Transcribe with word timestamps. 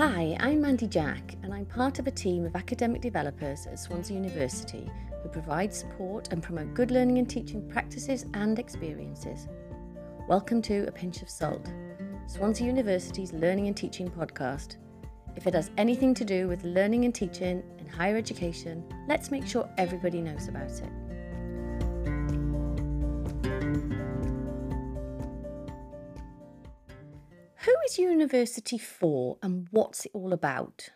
Hi, 0.00 0.34
I'm 0.40 0.62
Mandy 0.62 0.86
Jack, 0.86 1.34
and 1.42 1.52
I'm 1.52 1.66
part 1.66 1.98
of 1.98 2.06
a 2.06 2.10
team 2.10 2.46
of 2.46 2.56
academic 2.56 3.02
developers 3.02 3.66
at 3.66 3.78
Swansea 3.78 4.16
University 4.16 4.90
who 5.22 5.28
provide 5.28 5.74
support 5.74 6.32
and 6.32 6.42
promote 6.42 6.72
good 6.72 6.90
learning 6.90 7.18
and 7.18 7.28
teaching 7.28 7.68
practices 7.68 8.24
and 8.32 8.58
experiences. 8.58 9.46
Welcome 10.26 10.62
to 10.62 10.86
A 10.88 10.90
Pinch 10.90 11.20
of 11.20 11.28
Salt, 11.28 11.70
Swansea 12.28 12.66
University's 12.66 13.34
learning 13.34 13.66
and 13.66 13.76
teaching 13.76 14.10
podcast. 14.10 14.76
If 15.36 15.46
it 15.46 15.52
has 15.52 15.70
anything 15.76 16.14
to 16.14 16.24
do 16.24 16.48
with 16.48 16.64
learning 16.64 17.04
and 17.04 17.14
teaching 17.14 17.62
in 17.78 17.86
higher 17.86 18.16
education, 18.16 18.82
let's 19.06 19.30
make 19.30 19.46
sure 19.46 19.68
everybody 19.76 20.22
knows 20.22 20.48
about 20.48 20.70
it. 20.70 20.88
Is 27.90 27.98
university 27.98 28.78
for 28.78 29.36
and 29.42 29.66
what's 29.72 30.06
it 30.06 30.12
all 30.14 30.32
about? 30.32 30.90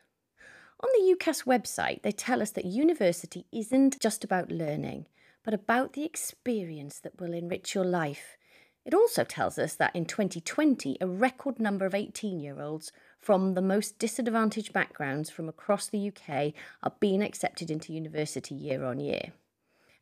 On 0.81 0.89
the 0.93 1.17
UCAS 1.17 1.45
website, 1.45 2.03
they 2.03 2.13
tell 2.13 2.41
us 2.41 2.51
that 2.53 2.65
university 2.65 3.47
isn't 3.53 4.01
just 4.01 4.23
about 4.23 4.53
learning, 4.53 5.07
but 5.45 5.55
about 5.55 5.95
the 5.95 6.05
experience 6.05 7.01
that 7.01 7.21
will 7.21 7.33
enrich 7.33 7.75
your 7.75 7.85
life. 7.85 8.37
It 8.85 8.95
also 8.95 9.25
tells 9.25 9.59
us 9.59 9.75
that 9.75 9.97
in 9.97 10.05
2020, 10.05 10.99
a 11.01 11.07
record 11.07 11.59
number 11.59 11.85
of 11.85 11.95
18 11.95 12.39
year 12.39 12.61
olds 12.61 12.93
from 13.19 13.55
the 13.55 13.63
most 13.63 13.99
disadvantaged 13.99 14.73
backgrounds 14.73 15.31
from 15.31 15.49
across 15.49 15.89
the 15.89 16.09
UK 16.09 16.53
are 16.83 16.93
being 17.01 17.23
accepted 17.23 17.71
into 17.71 17.93
university 17.93 18.55
year 18.55 18.85
on 18.85 19.01
year. 19.01 19.33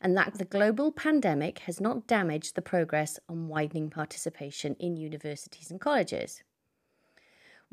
And 0.01 0.17
that 0.17 0.37
the 0.37 0.45
global 0.45 0.91
pandemic 0.91 1.61
has 1.61 1.81
not 1.81 2.09
damaged 2.09 2.55
the 2.55 2.63
progress 2.63 3.21
on 3.29 3.49
widening 3.49 3.89
participation 3.89 4.75
in 4.81 4.97
universities 4.97 5.71
and 5.71 5.81
colleges. 5.81 6.43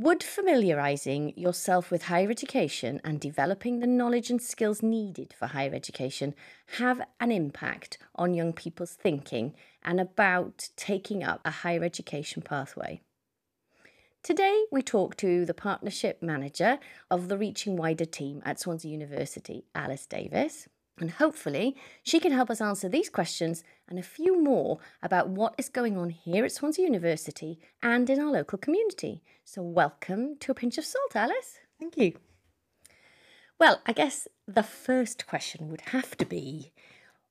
Would 0.01 0.23
familiarising 0.23 1.37
yourself 1.37 1.91
with 1.91 2.03
higher 2.03 2.31
education 2.31 3.01
and 3.03 3.19
developing 3.19 3.79
the 3.79 3.85
knowledge 3.85 4.29
and 4.29 4.41
skills 4.41 4.81
needed 4.81 5.33
for 5.37 5.47
higher 5.47 5.75
education 5.75 6.35
have 6.77 7.01
an 7.19 7.33
impact 7.33 7.97
on 8.15 8.33
young 8.33 8.53
people's 8.53 8.93
thinking 8.93 9.55
and 9.83 9.99
about 9.99 10.69
taking 10.77 11.21
up 11.21 11.41
a 11.43 11.51
higher 11.51 11.83
education 11.83 12.41
pathway? 12.41 13.01
Today, 14.23 14.63
we 14.71 14.81
talk 14.81 15.17
to 15.17 15.45
the 15.45 15.53
Partnership 15.53 16.21
Manager 16.21 16.79
of 17.11 17.27
the 17.27 17.37
Reaching 17.37 17.75
Wider 17.75 18.05
team 18.05 18.41
at 18.45 18.57
Swansea 18.57 18.89
University, 18.89 19.65
Alice 19.75 20.05
Davies. 20.05 20.69
And 20.99 21.11
hopefully, 21.11 21.75
she 22.03 22.19
can 22.19 22.31
help 22.31 22.49
us 22.49 22.61
answer 22.61 22.89
these 22.89 23.09
questions 23.09 23.63
and 23.87 23.97
a 23.97 24.03
few 24.03 24.41
more 24.41 24.79
about 25.01 25.29
what 25.29 25.55
is 25.57 25.69
going 25.69 25.97
on 25.97 26.09
here 26.09 26.45
at 26.45 26.51
Swansea 26.51 26.85
University 26.85 27.59
and 27.81 28.09
in 28.09 28.19
our 28.19 28.31
local 28.31 28.57
community. 28.57 29.23
So, 29.45 29.61
welcome 29.61 30.35
to 30.39 30.51
a 30.51 30.55
pinch 30.55 30.77
of 30.77 30.85
salt, 30.85 31.15
Alice. 31.15 31.59
Thank 31.79 31.97
you. 31.97 32.13
Well, 33.59 33.81
I 33.85 33.93
guess 33.93 34.27
the 34.47 34.63
first 34.63 35.27
question 35.27 35.69
would 35.69 35.81
have 35.81 36.15
to 36.17 36.25
be 36.25 36.71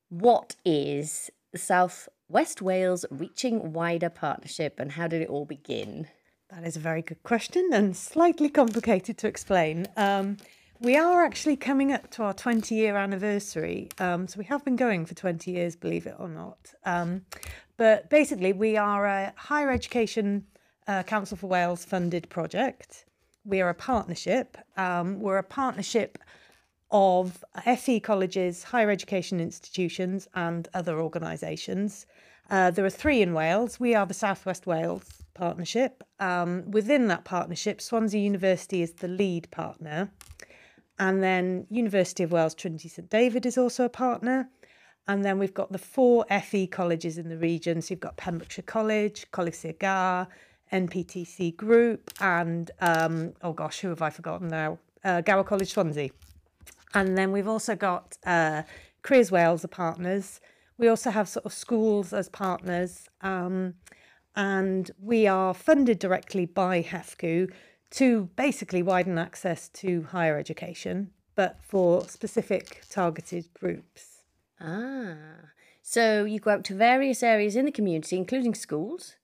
what 0.09 0.57
is 0.65 1.31
the 1.53 1.59
South 1.59 2.09
West 2.29 2.61
Wales 2.61 3.05
Reaching 3.11 3.73
Wider 3.73 4.11
Partnership 4.11 4.79
and 4.79 4.93
how 4.93 5.09
did 5.09 5.23
it 5.23 5.29
all 5.29 5.45
begin? 5.45 6.09
That 6.51 6.65
is 6.65 6.77
a 6.77 6.81
very 6.81 7.03
good 7.03 7.23
question 7.23 7.71
and 7.73 7.97
slightly 7.97 8.49
complicated 8.49 9.19
to 9.19 9.27
explain. 9.27 9.87
Um, 9.97 10.39
we 10.81 10.97
are 10.97 11.25
actually 11.25 11.57
coming 11.57 11.93
up 11.93 12.11
to 12.11 12.23
our 12.23 12.33
20 12.33 12.75
year 12.75 12.97
anniversary. 12.97 13.89
Um, 13.99 14.29
so 14.29 14.39
we 14.39 14.45
have 14.45 14.65
been 14.65 14.77
going 14.77 15.07
for 15.07 15.15
20 15.15 15.51
years, 15.51 15.75
believe 15.75 16.07
it 16.07 16.15
or 16.19 16.29
not. 16.29 16.73
Um, 16.85 17.23
but 17.77 18.09
basically, 18.11 18.53
we 18.53 18.77
are 18.77 19.07
a 19.07 19.33
higher 19.37 19.71
education 19.71 20.47
uh, 20.87 21.03
Council 21.03 21.37
for 21.37 21.47
Wales 21.47 21.85
funded 21.85 22.29
project. 22.29 23.05
We 23.45 23.61
are 23.61 23.69
a 23.69 23.75
partnership. 23.75 24.57
Um, 24.77 25.21
we're 25.21 25.39
a 25.39 25.43
partnership 25.43 26.19
of 26.91 27.45
FE 27.77 28.01
colleges, 28.01 28.63
higher 28.63 28.91
education 28.91 29.41
institutions, 29.41 30.29
and 30.35 30.69
other 30.75 31.01
organisations. 31.01 32.07
Uh, 32.51 32.71
there 32.71 32.85
are 32.85 32.91
three 32.91 33.21
in 33.21 33.35
Wales. 33.35 33.79
We 33.79 33.95
are 33.95 34.07
the 34.07 34.15
Southwest 34.15 34.67
Wales 34.67 35.23
Partnership. 35.35 36.03
Um, 36.19 36.71
within 36.71 37.09
that 37.09 37.25
partnership, 37.25 37.81
Swansea 37.81 38.21
University 38.21 38.81
is 38.81 38.93
the 38.93 39.09
lead 39.09 39.51
partner. 39.51 40.11
And 40.99 41.23
then 41.23 41.67
University 41.71 42.25
of 42.25 42.33
Wales 42.33 42.55
Trinity 42.55 42.89
St 42.89 43.09
David 43.09 43.47
is 43.47 43.57
also 43.57 43.85
a 43.85 43.89
partner. 43.89 44.49
And 45.07 45.25
then 45.25 45.39
we've 45.39 45.55
got 45.55 45.73
the 45.73 45.79
four 45.79 46.27
FE 46.27 46.67
colleges 46.67 47.19
in 47.19 47.29
the 47.29 47.39
region. 47.39 47.81
So 47.81 47.93
you've 47.93 48.01
got 48.01 48.17
Pembrokeshire 48.17 48.65
College, 48.65 49.27
Coleg 49.33 49.55
Sir 49.55 49.73
Gar, 49.73 50.29
NPTC 50.73 51.57
Group, 51.57 52.11
and 52.21 52.71
um, 52.81 53.33
oh 53.43 53.53
gosh, 53.53 53.81
who 53.81 53.89
have 53.89 54.03
I 54.03 54.11
forgotten 54.11 54.49
now? 54.49 54.79
Uh, 55.05 55.21
Gower 55.23 55.45
College 55.45 55.71
Swansea. 55.73 56.11
And 56.95 57.17
then 57.17 57.33
we've 57.33 57.49
also 57.49 57.75
got 57.75 58.19
uh, 58.27 58.63
Careers 59.03 59.31
Wales 59.31 59.65
are 59.65 59.69
partners. 59.69 60.41
We 60.77 60.89
also 60.89 61.11
have 61.11 61.29
sort 61.29 61.47
of 61.47 61.53
schools 61.53 62.13
as 62.13 62.29
partners. 62.29 63.09
Um, 63.23 63.75
and 64.37 64.91
we 65.03 65.27
are 65.27 65.55
funded 65.55 65.99
directly 65.99 66.47
by 66.47 66.83
HEFCW 66.83 67.51
to 67.91 68.29
basically 68.37 68.83
widen 68.83 69.19
access 69.19 69.69
to 69.71 70.03
higher 70.11 70.39
education, 70.39 71.11
but 71.35 71.59
for 71.63 72.09
specific 72.09 72.83
targeted 72.91 73.53
groups. 73.55 74.25
Ah, 74.61 75.17
so 75.83 76.25
you 76.25 76.41
go 76.41 76.51
out 76.51 76.65
to 76.65 76.75
various 76.75 77.23
areas 77.23 77.57
in 77.57 77.65
the 77.65 77.73
community, 77.73 78.17
including 78.17 78.55
schools. 78.55 79.15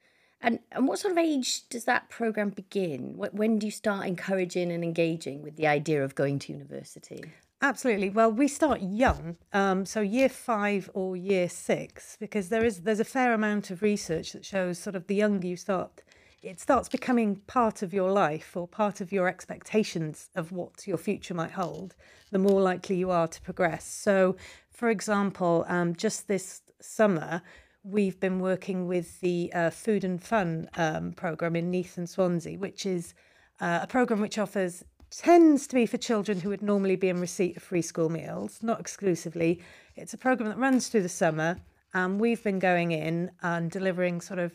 And, 0.41 0.59
and 0.73 0.87
what 0.87 0.99
sort 0.99 1.13
of 1.13 1.19
age 1.19 1.69
does 1.69 1.85
that 1.85 2.11
program 2.11 2.51
begin? 2.51 3.15
When 3.17 3.59
do 3.59 3.67
you 3.67 3.73
start 3.73 4.07
encouraging 4.07 4.71
and 4.71 4.85
engaging 4.85 5.43
with 5.43 5.57
the 5.57 5.67
idea 5.67 6.05
of 6.05 6.15
going 6.15 6.39
to 6.41 6.53
university? 6.53 7.25
Absolutely. 7.63 8.11
Well, 8.11 8.31
we 8.31 8.47
start 8.49 8.83
young, 8.83 9.39
um, 9.55 9.87
so 9.87 10.03
year 10.03 10.29
five 10.29 10.91
or 10.93 11.17
year 11.17 11.49
six, 11.49 12.17
because 12.21 12.51
there 12.51 12.63
is 12.63 12.83
there's 12.83 13.01
a 13.01 13.05
fair 13.05 13.33
amount 13.33 13.71
of 13.71 13.81
research 13.81 14.33
that 14.33 14.45
shows 14.45 14.79
sort 14.79 14.95
of 14.95 15.07
the 15.07 15.15
younger 15.15 15.47
you 15.47 15.57
start, 15.57 16.03
it 16.45 16.61
starts 16.61 16.89
becoming 16.89 17.37
part 17.47 17.83
of 17.83 17.95
your 17.95 18.11
life 18.13 18.57
or 18.57 18.69
part 18.69 19.01
of 19.01 19.13
your 19.13 19.29
expectations 19.29 20.29
of 20.35 20.53
what 20.53 20.87
your 20.87 20.99
future 20.99 21.35
might 21.35 21.53
hold, 21.53 21.95
the 22.31 22.39
more 22.39 22.61
likely 22.61 22.97
you 22.97 23.11
are 23.11 23.27
to 23.29 23.41
progress. 23.41 23.87
So, 23.87 24.37
for 24.71 24.91
example, 24.91 25.65
um, 25.69 25.95
just 25.95 26.29
this 26.29 26.61
summer, 26.81 27.41
we've 27.83 28.21
been 28.21 28.41
working 28.41 28.87
with 28.87 29.21
the 29.21 29.51
uh, 29.55 29.71
Food 29.71 30.05
and 30.05 30.23
Fun 30.23 30.69
um, 30.77 31.13
program 31.13 31.57
in 31.57 31.71
Neath 31.71 31.97
and 31.97 32.09
Swansea, 32.09 32.59
which 32.59 32.85
is 32.85 33.15
uh, 33.61 33.81
a 33.83 33.87
program 33.87 34.21
which 34.21 34.39
offers 34.39 34.85
tends 35.11 35.67
to 35.69 35.77
be 35.77 35.87
for 35.87 35.97
children 35.97 36.41
who 36.41 36.49
would 36.49 36.63
normally 36.63 36.97
be 36.97 37.09
in 37.09 37.21
receipt 37.21 37.57
of 37.57 37.63
free 37.63 37.83
school 37.83 38.09
meals, 38.09 38.59
not 38.63 38.81
exclusively. 38.81 39.63
It's 39.97 40.13
a 40.13 40.19
program 40.19 40.49
that 40.49 40.59
runs 40.59 40.89
through 40.89 41.03
the 41.03 41.09
summer, 41.09 41.59
and 41.95 42.19
we've 42.19 42.43
been 42.43 42.59
going 42.59 42.91
in 42.91 43.31
and 43.43 43.71
delivering 43.71 44.21
sort 44.21 44.41
of 44.41 44.55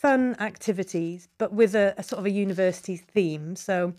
fun 0.00 0.36
activities, 0.38 1.28
but 1.38 1.52
with 1.52 1.74
a, 1.74 1.92
a 1.98 2.02
sort 2.04 2.20
of 2.20 2.26
a 2.26 2.30
university 2.30 2.96
theme. 2.96 3.56
So 3.56 3.94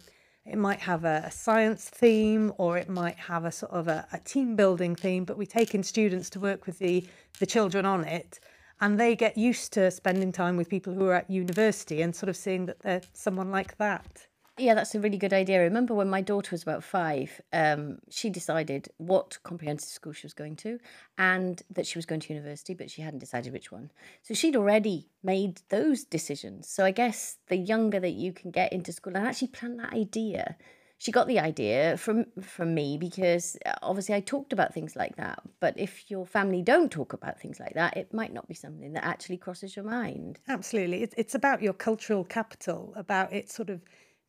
it 0.45 0.57
might 0.57 0.79
have 0.79 1.03
a, 1.03 1.23
a, 1.25 1.31
science 1.31 1.89
theme 1.89 2.53
or 2.57 2.77
it 2.77 2.87
might 2.87 3.17
have 3.17 3.43
a 3.43 3.51
sort 3.51 3.73
of 3.73 3.89
a, 3.89 4.07
a, 4.13 4.19
team 4.19 4.55
building 4.55 4.95
theme, 4.95 5.25
but 5.25 5.37
we 5.37 5.45
take 5.45 5.75
in 5.75 5.83
students 5.83 6.29
to 6.31 6.39
work 6.39 6.65
with 6.65 6.79
the, 6.79 7.05
the 7.39 7.45
children 7.45 7.85
on 7.85 8.05
it. 8.05 8.39
And 8.79 8.97
they 8.97 9.13
get 9.13 9.37
used 9.37 9.73
to 9.73 9.91
spending 9.91 10.31
time 10.31 10.55
with 10.55 10.69
people 10.69 10.93
who 10.93 11.05
are 11.07 11.15
at 11.15 11.29
university 11.29 12.01
and 12.01 12.15
sort 12.15 12.29
of 12.29 12.37
seeing 12.37 12.65
that 12.67 12.79
they're 12.79 13.01
someone 13.11 13.51
like 13.51 13.77
that. 13.77 14.25
Yeah, 14.59 14.73
that's 14.73 14.93
a 14.93 14.99
really 14.99 15.17
good 15.17 15.31
idea. 15.31 15.59
I 15.59 15.63
remember 15.63 15.93
when 15.93 16.09
my 16.09 16.19
daughter 16.19 16.49
was 16.51 16.63
about 16.63 16.83
five, 16.83 17.39
um, 17.53 17.99
she 18.09 18.29
decided 18.29 18.89
what 18.97 19.37
comprehensive 19.43 19.89
school 19.89 20.11
she 20.11 20.25
was 20.25 20.33
going 20.33 20.57
to 20.57 20.79
and 21.17 21.61
that 21.71 21.87
she 21.87 21.97
was 21.97 22.05
going 22.05 22.19
to 22.21 22.33
university, 22.33 22.73
but 22.73 22.91
she 22.91 23.01
hadn't 23.01 23.19
decided 23.19 23.53
which 23.53 23.71
one. 23.71 23.89
So 24.21 24.33
she'd 24.33 24.57
already 24.57 25.07
made 25.23 25.61
those 25.69 26.03
decisions. 26.03 26.67
So 26.67 26.83
I 26.83 26.91
guess 26.91 27.37
the 27.47 27.55
younger 27.55 28.01
that 28.01 28.11
you 28.11 28.33
can 28.33 28.51
get 28.51 28.73
into 28.73 28.91
school 28.91 29.15
and 29.15 29.25
actually 29.25 29.47
plan 29.47 29.77
that 29.77 29.93
idea. 29.93 30.57
She 30.97 31.13
got 31.13 31.27
the 31.27 31.39
idea 31.39 31.95
from 31.95 32.25
from 32.41 32.75
me 32.75 32.97
because 32.97 33.55
uh, 33.65 33.71
obviously 33.81 34.15
I 34.15 34.19
talked 34.19 34.51
about 34.51 34.73
things 34.73 34.97
like 34.97 35.15
that. 35.15 35.39
But 35.61 35.79
if 35.79 36.11
your 36.11 36.25
family 36.25 36.61
don't 36.61 36.91
talk 36.91 37.13
about 37.13 37.39
things 37.39 37.57
like 37.57 37.75
that, 37.75 37.95
it 37.95 38.13
might 38.13 38.33
not 38.33 38.49
be 38.49 38.53
something 38.53 38.91
that 38.91 39.05
actually 39.05 39.37
crosses 39.37 39.77
your 39.77 39.85
mind. 39.85 40.41
Absolutely, 40.49 41.01
it's 41.01 41.15
it's 41.17 41.35
about 41.35 41.61
your 41.61 41.71
cultural 41.71 42.25
capital, 42.25 42.91
about 42.97 43.31
it 43.31 43.49
sort 43.49 43.69
of 43.69 43.79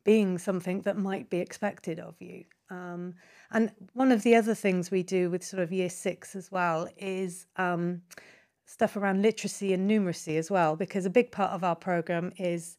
being 0.03 0.37
something 0.37 0.81
that 0.81 0.97
might 0.97 1.29
be 1.29 1.39
expected 1.39 1.99
of 1.99 2.15
you. 2.19 2.43
Um, 2.69 3.15
and 3.51 3.71
one 3.93 4.11
of 4.11 4.23
the 4.23 4.35
other 4.35 4.55
things 4.55 4.89
we 4.89 5.03
do 5.03 5.29
with 5.29 5.43
sort 5.43 5.61
of 5.61 5.71
year 5.71 5.89
six 5.89 6.35
as 6.35 6.51
well 6.51 6.87
is 6.97 7.45
um, 7.57 8.01
stuff 8.65 8.95
around 8.95 9.21
literacy 9.21 9.73
and 9.73 9.89
numeracy 9.89 10.37
as 10.37 10.49
well, 10.49 10.75
because 10.75 11.05
a 11.05 11.09
big 11.09 11.31
part 11.31 11.51
of 11.51 11.63
our 11.63 11.75
program 11.75 12.31
is 12.37 12.77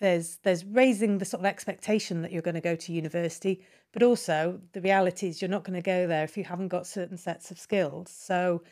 there's 0.00 0.38
there's 0.42 0.64
raising 0.64 1.18
the 1.18 1.24
sort 1.24 1.40
of 1.40 1.46
expectation 1.46 2.20
that 2.22 2.32
you're 2.32 2.42
going 2.42 2.54
to 2.54 2.60
go 2.60 2.76
to 2.76 2.92
university, 2.92 3.64
but 3.92 4.02
also 4.02 4.60
the 4.72 4.80
reality 4.80 5.28
is 5.28 5.40
you're 5.40 5.48
not 5.48 5.64
going 5.64 5.80
to 5.80 5.82
go 5.82 6.06
there 6.06 6.24
if 6.24 6.36
you 6.36 6.44
haven't 6.44 6.68
got 6.68 6.86
certain 6.86 7.16
sets 7.16 7.50
of 7.50 7.58
skills. 7.58 8.10
So 8.10 8.62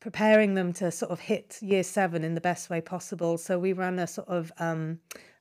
preparing 0.00 0.54
them 0.54 0.72
to 0.72 0.90
sort 0.90 1.12
of 1.12 1.20
hit 1.20 1.56
year 1.62 1.84
seven 1.84 2.24
in 2.24 2.34
the 2.34 2.40
best 2.40 2.68
way 2.68 2.80
possible. 2.80 3.38
So 3.38 3.58
we 3.58 3.72
run 3.72 3.98
a 4.00 4.06
sort 4.06 4.28
of 4.28 4.52
um, 4.58 4.98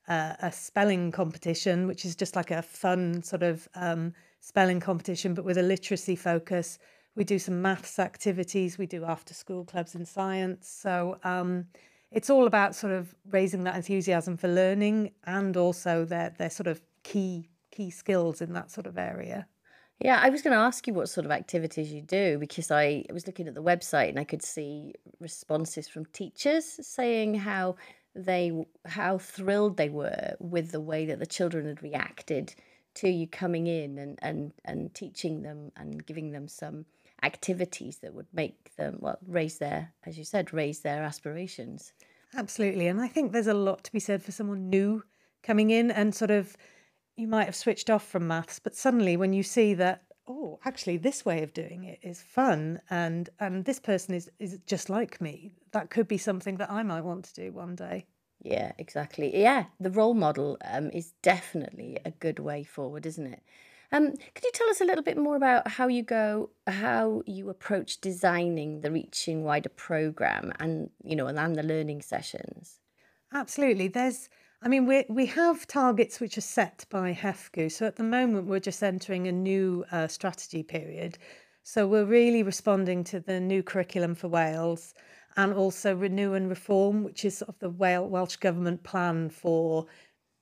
uh, 0.07 0.33
a 0.41 0.51
spelling 0.51 1.11
competition, 1.11 1.87
which 1.87 2.05
is 2.05 2.15
just 2.15 2.35
like 2.35 2.51
a 2.51 2.61
fun 2.61 3.23
sort 3.23 3.43
of 3.43 3.67
um, 3.75 4.13
spelling 4.39 4.79
competition, 4.79 5.33
but 5.33 5.45
with 5.45 5.57
a 5.57 5.63
literacy 5.63 6.15
focus. 6.15 6.79
We 7.15 7.23
do 7.23 7.39
some 7.39 7.61
maths 7.61 7.99
activities. 7.99 8.77
We 8.77 8.85
do 8.85 9.03
after 9.03 9.33
school 9.33 9.65
clubs 9.65 9.95
in 9.95 10.05
science. 10.05 10.69
So 10.69 11.17
um, 11.23 11.65
it's 12.11 12.29
all 12.29 12.47
about 12.47 12.75
sort 12.75 12.93
of 12.93 13.13
raising 13.29 13.63
that 13.65 13.75
enthusiasm 13.75 14.37
for 14.37 14.47
learning 14.47 15.11
and 15.25 15.57
also 15.57 16.05
their 16.05 16.33
their 16.37 16.49
sort 16.49 16.67
of 16.67 16.81
key 17.03 17.49
key 17.71 17.89
skills 17.89 18.41
in 18.41 18.53
that 18.53 18.71
sort 18.71 18.87
of 18.87 18.97
area. 18.97 19.47
Yeah, 20.03 20.19
I 20.21 20.29
was 20.29 20.41
going 20.41 20.53
to 20.53 20.59
ask 20.59 20.87
you 20.87 20.95
what 20.95 21.09
sort 21.09 21.25
of 21.25 21.31
activities 21.31 21.93
you 21.93 22.01
do 22.01 22.39
because 22.39 22.71
I 22.71 23.05
was 23.13 23.27
looking 23.27 23.47
at 23.47 23.53
the 23.53 23.61
website 23.61 24.09
and 24.09 24.19
I 24.19 24.23
could 24.23 24.41
see 24.41 24.95
responses 25.19 25.87
from 25.87 26.05
teachers 26.07 26.65
saying 26.81 27.35
how 27.35 27.75
they 28.15 28.65
how 28.85 29.17
thrilled 29.17 29.77
they 29.77 29.89
were 29.89 30.35
with 30.39 30.71
the 30.71 30.81
way 30.81 31.05
that 31.05 31.19
the 31.19 31.25
children 31.25 31.65
had 31.65 31.81
reacted 31.81 32.53
to 32.93 33.09
you 33.09 33.27
coming 33.27 33.67
in 33.67 33.97
and 33.97 34.19
and 34.21 34.51
and 34.65 34.93
teaching 34.93 35.41
them 35.41 35.71
and 35.77 36.05
giving 36.05 36.31
them 36.31 36.47
some 36.47 36.85
activities 37.23 37.97
that 37.99 38.13
would 38.13 38.27
make 38.33 38.75
them 38.75 38.97
well 38.99 39.17
raise 39.27 39.59
their 39.59 39.93
as 40.05 40.17
you 40.17 40.23
said 40.23 40.53
raise 40.53 40.81
their 40.81 41.03
aspirations. 41.03 41.93
Absolutely. 42.35 42.87
And 42.87 43.01
i 43.01 43.07
think 43.07 43.31
there's 43.31 43.47
a 43.47 43.53
lot 43.53 43.83
to 43.85 43.91
be 43.91 43.99
said 43.99 44.21
for 44.23 44.31
someone 44.31 44.69
new 44.69 45.03
coming 45.43 45.69
in 45.69 45.91
and 45.91 46.13
sort 46.13 46.31
of 46.31 46.57
you 47.15 47.27
might 47.27 47.45
have 47.45 47.55
switched 47.55 47.89
off 47.89 48.05
from 48.07 48.27
maths 48.27 48.59
but 48.59 48.75
suddenly 48.75 49.17
when 49.17 49.33
you 49.33 49.43
see 49.43 49.73
that 49.73 50.03
oh 50.27 50.59
actually 50.65 50.97
this 50.97 51.25
way 51.25 51.43
of 51.43 51.53
doing 51.53 51.83
it 51.83 51.99
is 52.01 52.21
fun 52.21 52.79
and 52.89 53.29
and 53.39 53.65
this 53.65 53.79
person 53.79 54.13
is 54.13 54.29
is 54.39 54.59
just 54.65 54.89
like 54.89 55.19
me 55.19 55.53
that 55.71 55.89
could 55.89 56.07
be 56.07 56.17
something 56.17 56.57
that 56.57 56.71
i 56.71 56.83
might 56.83 57.03
want 57.03 57.25
to 57.25 57.33
do 57.33 57.51
one 57.51 57.75
day 57.75 58.05
yeah 58.41 58.71
exactly 58.77 59.35
yeah 59.39 59.65
the 59.79 59.91
role 59.91 60.13
model 60.13 60.57
um, 60.65 60.89
is 60.91 61.13
definitely 61.21 61.97
a 62.05 62.11
good 62.11 62.39
way 62.39 62.63
forward 62.63 63.05
isn't 63.05 63.27
it 63.27 63.43
um, 63.93 64.11
could 64.11 64.43
you 64.43 64.51
tell 64.53 64.69
us 64.69 64.79
a 64.79 64.85
little 64.85 65.03
bit 65.03 65.17
more 65.17 65.35
about 65.35 65.67
how 65.67 65.87
you 65.87 66.01
go, 66.01 66.49
how 66.65 67.23
you 67.25 67.49
approach 67.49 67.99
designing 67.99 68.81
the 68.81 68.91
Reaching 68.91 69.43
Wider 69.43 69.67
program, 69.67 70.53
and 70.59 70.89
you 71.03 71.15
know, 71.15 71.27
and 71.27 71.55
the 71.55 71.63
learning 71.63 72.01
sessions? 72.01 72.79
Absolutely. 73.33 73.89
There's, 73.89 74.29
I 74.63 74.67
mean, 74.67 74.85
we 74.85 75.05
we 75.09 75.25
have 75.27 75.65
targets 75.65 76.19
which 76.19 76.37
are 76.37 76.41
set 76.41 76.85
by 76.89 77.13
HEFCW. 77.13 77.71
So 77.71 77.87
at 77.87 77.95
the 77.95 78.03
moment, 78.03 78.47
we're 78.47 78.59
just 78.59 78.83
entering 78.83 79.27
a 79.27 79.31
new 79.31 79.83
uh, 79.91 80.07
strategy 80.07 80.61
period. 80.61 81.17
So 81.63 81.87
we're 81.87 82.05
really 82.05 82.43
responding 82.43 83.03
to 83.05 83.19
the 83.19 83.39
new 83.39 83.63
curriculum 83.63 84.13
for 84.13 84.27
Wales 84.27 84.93
and 85.35 85.53
also 85.53 85.95
renew 85.95 86.33
and 86.33 86.49
reform, 86.49 87.03
which 87.03 87.25
is 87.25 87.37
sort 87.37 87.49
of 87.49 87.59
the 87.59 87.69
Welsh 87.69 88.35
government 88.35 88.83
plan 88.83 89.29
for 89.29 89.87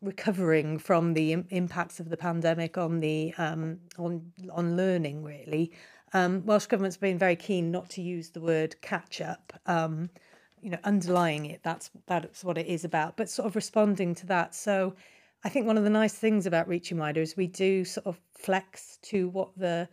recovering 0.02 0.80
from 0.80 1.14
the 1.14 1.34
impacts 1.50 2.00
of 2.00 2.10
the 2.10 2.18
pandemic 2.18 2.78
on 2.78 3.00
the 3.00 3.34
um, 3.38 3.80
on 3.98 4.32
on 4.52 4.78
learning 4.78 5.24
really 5.24 5.72
um, 6.14 6.46
Welsh 6.46 6.68
government's 6.68 6.98
been 6.98 7.18
very 7.18 7.36
keen 7.36 7.70
not 7.70 7.90
to 7.92 8.02
use 8.02 8.30
the 8.30 8.42
word 8.42 8.82
catch 8.82 9.20
up 9.22 9.54
um, 9.66 10.10
you 10.62 10.70
know 10.70 10.80
underlying 10.84 11.46
it 11.46 11.62
that's 11.64 11.90
that's 12.08 12.44
what 12.44 12.58
it 12.58 12.68
is 12.68 12.84
about 12.84 13.18
but 13.18 13.30
sort 13.30 13.48
of 13.48 13.56
responding 13.56 14.16
to 14.16 14.26
that. 14.28 14.56
So 14.56 14.96
I 15.44 15.50
think 15.50 15.66
one 15.66 15.78
of 15.78 15.84
the 15.84 15.90
nice 15.90 16.14
things 16.14 16.46
about 16.46 16.68
reaching 16.68 16.98
wider 16.98 17.22
is 17.22 17.38
we 17.38 17.48
do 17.48 17.86
sort 17.86 18.08
of 18.08 18.20
flex 18.38 18.98
to 19.04 19.30
what 19.30 19.58
the 19.58 19.88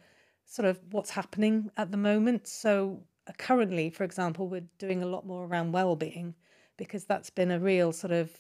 sort 0.45 0.67
of 0.67 0.81
what's 0.91 1.11
happening 1.11 1.71
at 1.77 1.91
the 1.91 1.97
moment. 1.97 2.47
So 2.49 3.03
uh, 3.29 3.33
currently 3.39 3.91
for 3.91 4.05
example 4.05 4.49
we're 4.49 4.69
doing 4.79 5.03
a 5.03 5.07
lot 5.07 5.27
more 5.27 5.47
around 5.47 5.73
well-being 5.73 6.35
because 6.77 7.05
that's 7.05 7.31
been 7.31 7.51
a 7.51 7.61
real 7.61 7.93
sort 7.93 8.13
of 8.13 8.31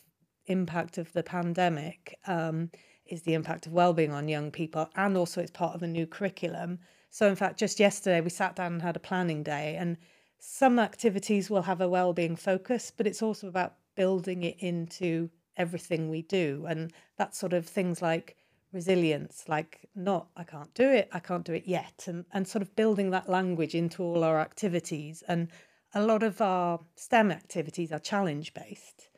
impact 0.46 0.98
of 0.98 1.12
the 1.12 1.22
pandemic 1.22 2.18
um, 2.26 2.70
is 3.06 3.22
the 3.22 3.34
impact 3.34 3.66
of 3.66 3.72
well-being 3.72 4.12
on 4.12 4.28
young 4.28 4.50
people 4.50 4.88
and 4.96 5.16
also 5.16 5.40
it's 5.40 5.50
part 5.50 5.74
of 5.74 5.80
the 5.80 5.86
new 5.86 6.06
curriculum. 6.06 6.78
So 7.10 7.28
in 7.28 7.36
fact 7.36 7.58
just 7.58 7.80
yesterday 7.80 8.20
we 8.20 8.30
sat 8.30 8.56
down 8.56 8.74
and 8.74 8.82
had 8.82 8.96
a 8.96 9.00
planning 9.00 9.42
day 9.42 9.76
and 9.78 9.96
some 10.38 10.78
activities 10.78 11.50
will 11.50 11.62
have 11.62 11.80
a 11.80 11.88
well-being 11.88 12.36
focus 12.36 12.92
but 12.96 13.06
it's 13.06 13.22
also 13.22 13.48
about 13.48 13.74
building 13.96 14.42
it 14.42 14.56
into 14.60 15.30
everything 15.56 16.08
we 16.08 16.22
do. 16.22 16.66
And 16.68 16.92
that's 17.16 17.38
sort 17.38 17.52
of 17.52 17.66
things 17.66 18.00
like 18.02 18.36
resilience 18.72 19.44
like 19.48 19.88
not 19.94 20.26
i 20.36 20.42
can't 20.42 20.74
do 20.74 20.90
it 20.90 21.08
i 21.12 21.20
can't 21.20 21.46
do 21.46 21.54
it 21.54 21.62
yet 21.66 22.04
and 22.08 22.26
and 22.32 22.46
sort 22.46 22.60
of 22.60 22.76
building 22.76 23.10
that 23.10 23.28
language 23.28 23.74
into 23.74 24.02
all 24.02 24.22
our 24.22 24.38
activities. 24.38 25.22
And 25.26 25.48
a 25.94 26.02
lot 26.02 26.22
of 26.22 26.40
our 26.40 26.80
stem 26.94 27.30
activities 27.30 27.90
are 27.90 27.98
challenge 27.98 28.52
based 28.54 29.08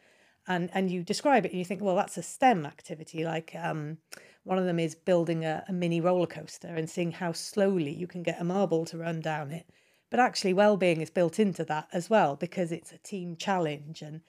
and 0.47 0.71
and 0.75 0.91
you 0.91 1.03
describe 1.03 1.45
it 1.45 1.51
and 1.51 1.59
you 1.59 1.65
think 1.65 1.83
well 1.83 1.97
that's 1.97 2.17
a 2.17 2.23
stem 2.23 2.65
activity 2.65 3.25
like 3.25 3.55
um, 3.61 3.99
one 4.45 4.59
of 4.59 4.65
them 4.65 4.79
is 4.79 4.95
building 4.95 5.45
a, 5.45 5.65
a 5.69 5.73
mini 5.73 6.01
roller 6.01 6.27
coaster 6.27 6.69
and 6.69 6.89
seeing 6.89 7.11
how 7.11 7.33
slowly 7.33 7.93
you 7.93 8.07
can 8.07 8.23
get 8.23 8.41
a 8.41 8.45
marble 8.45 8.85
to 8.85 8.97
run 8.97 9.21
down 9.21 9.51
it 9.51 9.67
but 10.11 10.21
actually 10.21 10.55
well-being 10.55 11.01
is 11.01 11.11
built 11.11 11.39
into 11.39 11.65
that 11.65 11.89
as 11.93 12.09
well 12.09 12.37
because 12.37 12.73
it's 12.73 12.93
a 12.93 12.99
team 12.99 13.37
challenge 13.37 14.03
and 14.03 14.21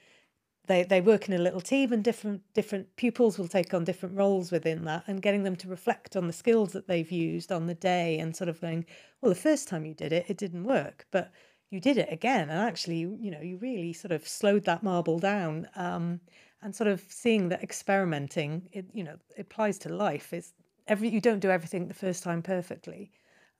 they, 0.68 0.84
they 0.84 1.02
work 1.02 1.28
in 1.28 1.34
a 1.34 1.40
little 1.40 1.62
team 1.62 1.92
and 1.92 2.04
different 2.04 2.42
different 2.54 2.96
pupils 2.96 3.40
will 3.40 3.48
take 3.48 3.74
on 3.74 3.84
different 3.84 4.16
roles 4.16 4.52
within 4.52 4.86
that 4.86 5.04
and 5.08 5.22
getting 5.22 5.44
them 5.44 5.56
to 5.56 5.68
reflect 5.68 6.16
on 6.16 6.28
the 6.28 6.34
skills 6.34 6.74
that 6.74 6.88
they've 6.88 7.12
used 7.12 7.52
on 7.52 7.66
the 7.66 7.74
day 7.74 8.20
and 8.20 8.36
sort 8.36 8.50
of 8.50 8.62
going 8.62 8.86
well 9.22 9.30
the 9.30 9.36
first 9.36 9.68
time 9.68 9.86
you 9.86 9.94
did 9.94 10.14
it 10.14 10.26
it 10.30 10.38
didn't 10.38 10.64
work 10.64 11.08
but 11.12 11.32
you 11.70 11.80
did 11.80 11.98
it 11.98 12.12
again. 12.12 12.50
And 12.50 12.60
actually 12.60 12.98
you 12.98 13.32
know 13.32 13.42
you 13.42 13.58
really 13.58 13.94
sort 13.94 14.12
of 14.12 14.28
slowed 14.28 14.66
that 14.66 14.84
marble 14.84 15.20
down 15.20 15.68
um, 15.76 16.20
and 16.62 16.76
sort 16.76 16.88
of 16.88 17.02
seeing 17.08 17.50
that 17.50 17.64
experimenting 17.64 18.68
it 18.72 18.86
you 18.94 19.04
know 19.04 19.18
applies 19.38 19.78
to 19.80 19.90
life. 19.90 20.34
Is 20.34 20.54
every 20.88 21.10
you 21.10 21.22
don't 21.22 21.40
do 21.40 21.50
everything 21.50 21.88
the 21.88 21.94
first 21.94 22.24
time 22.24 22.42
perfectly 22.42 23.12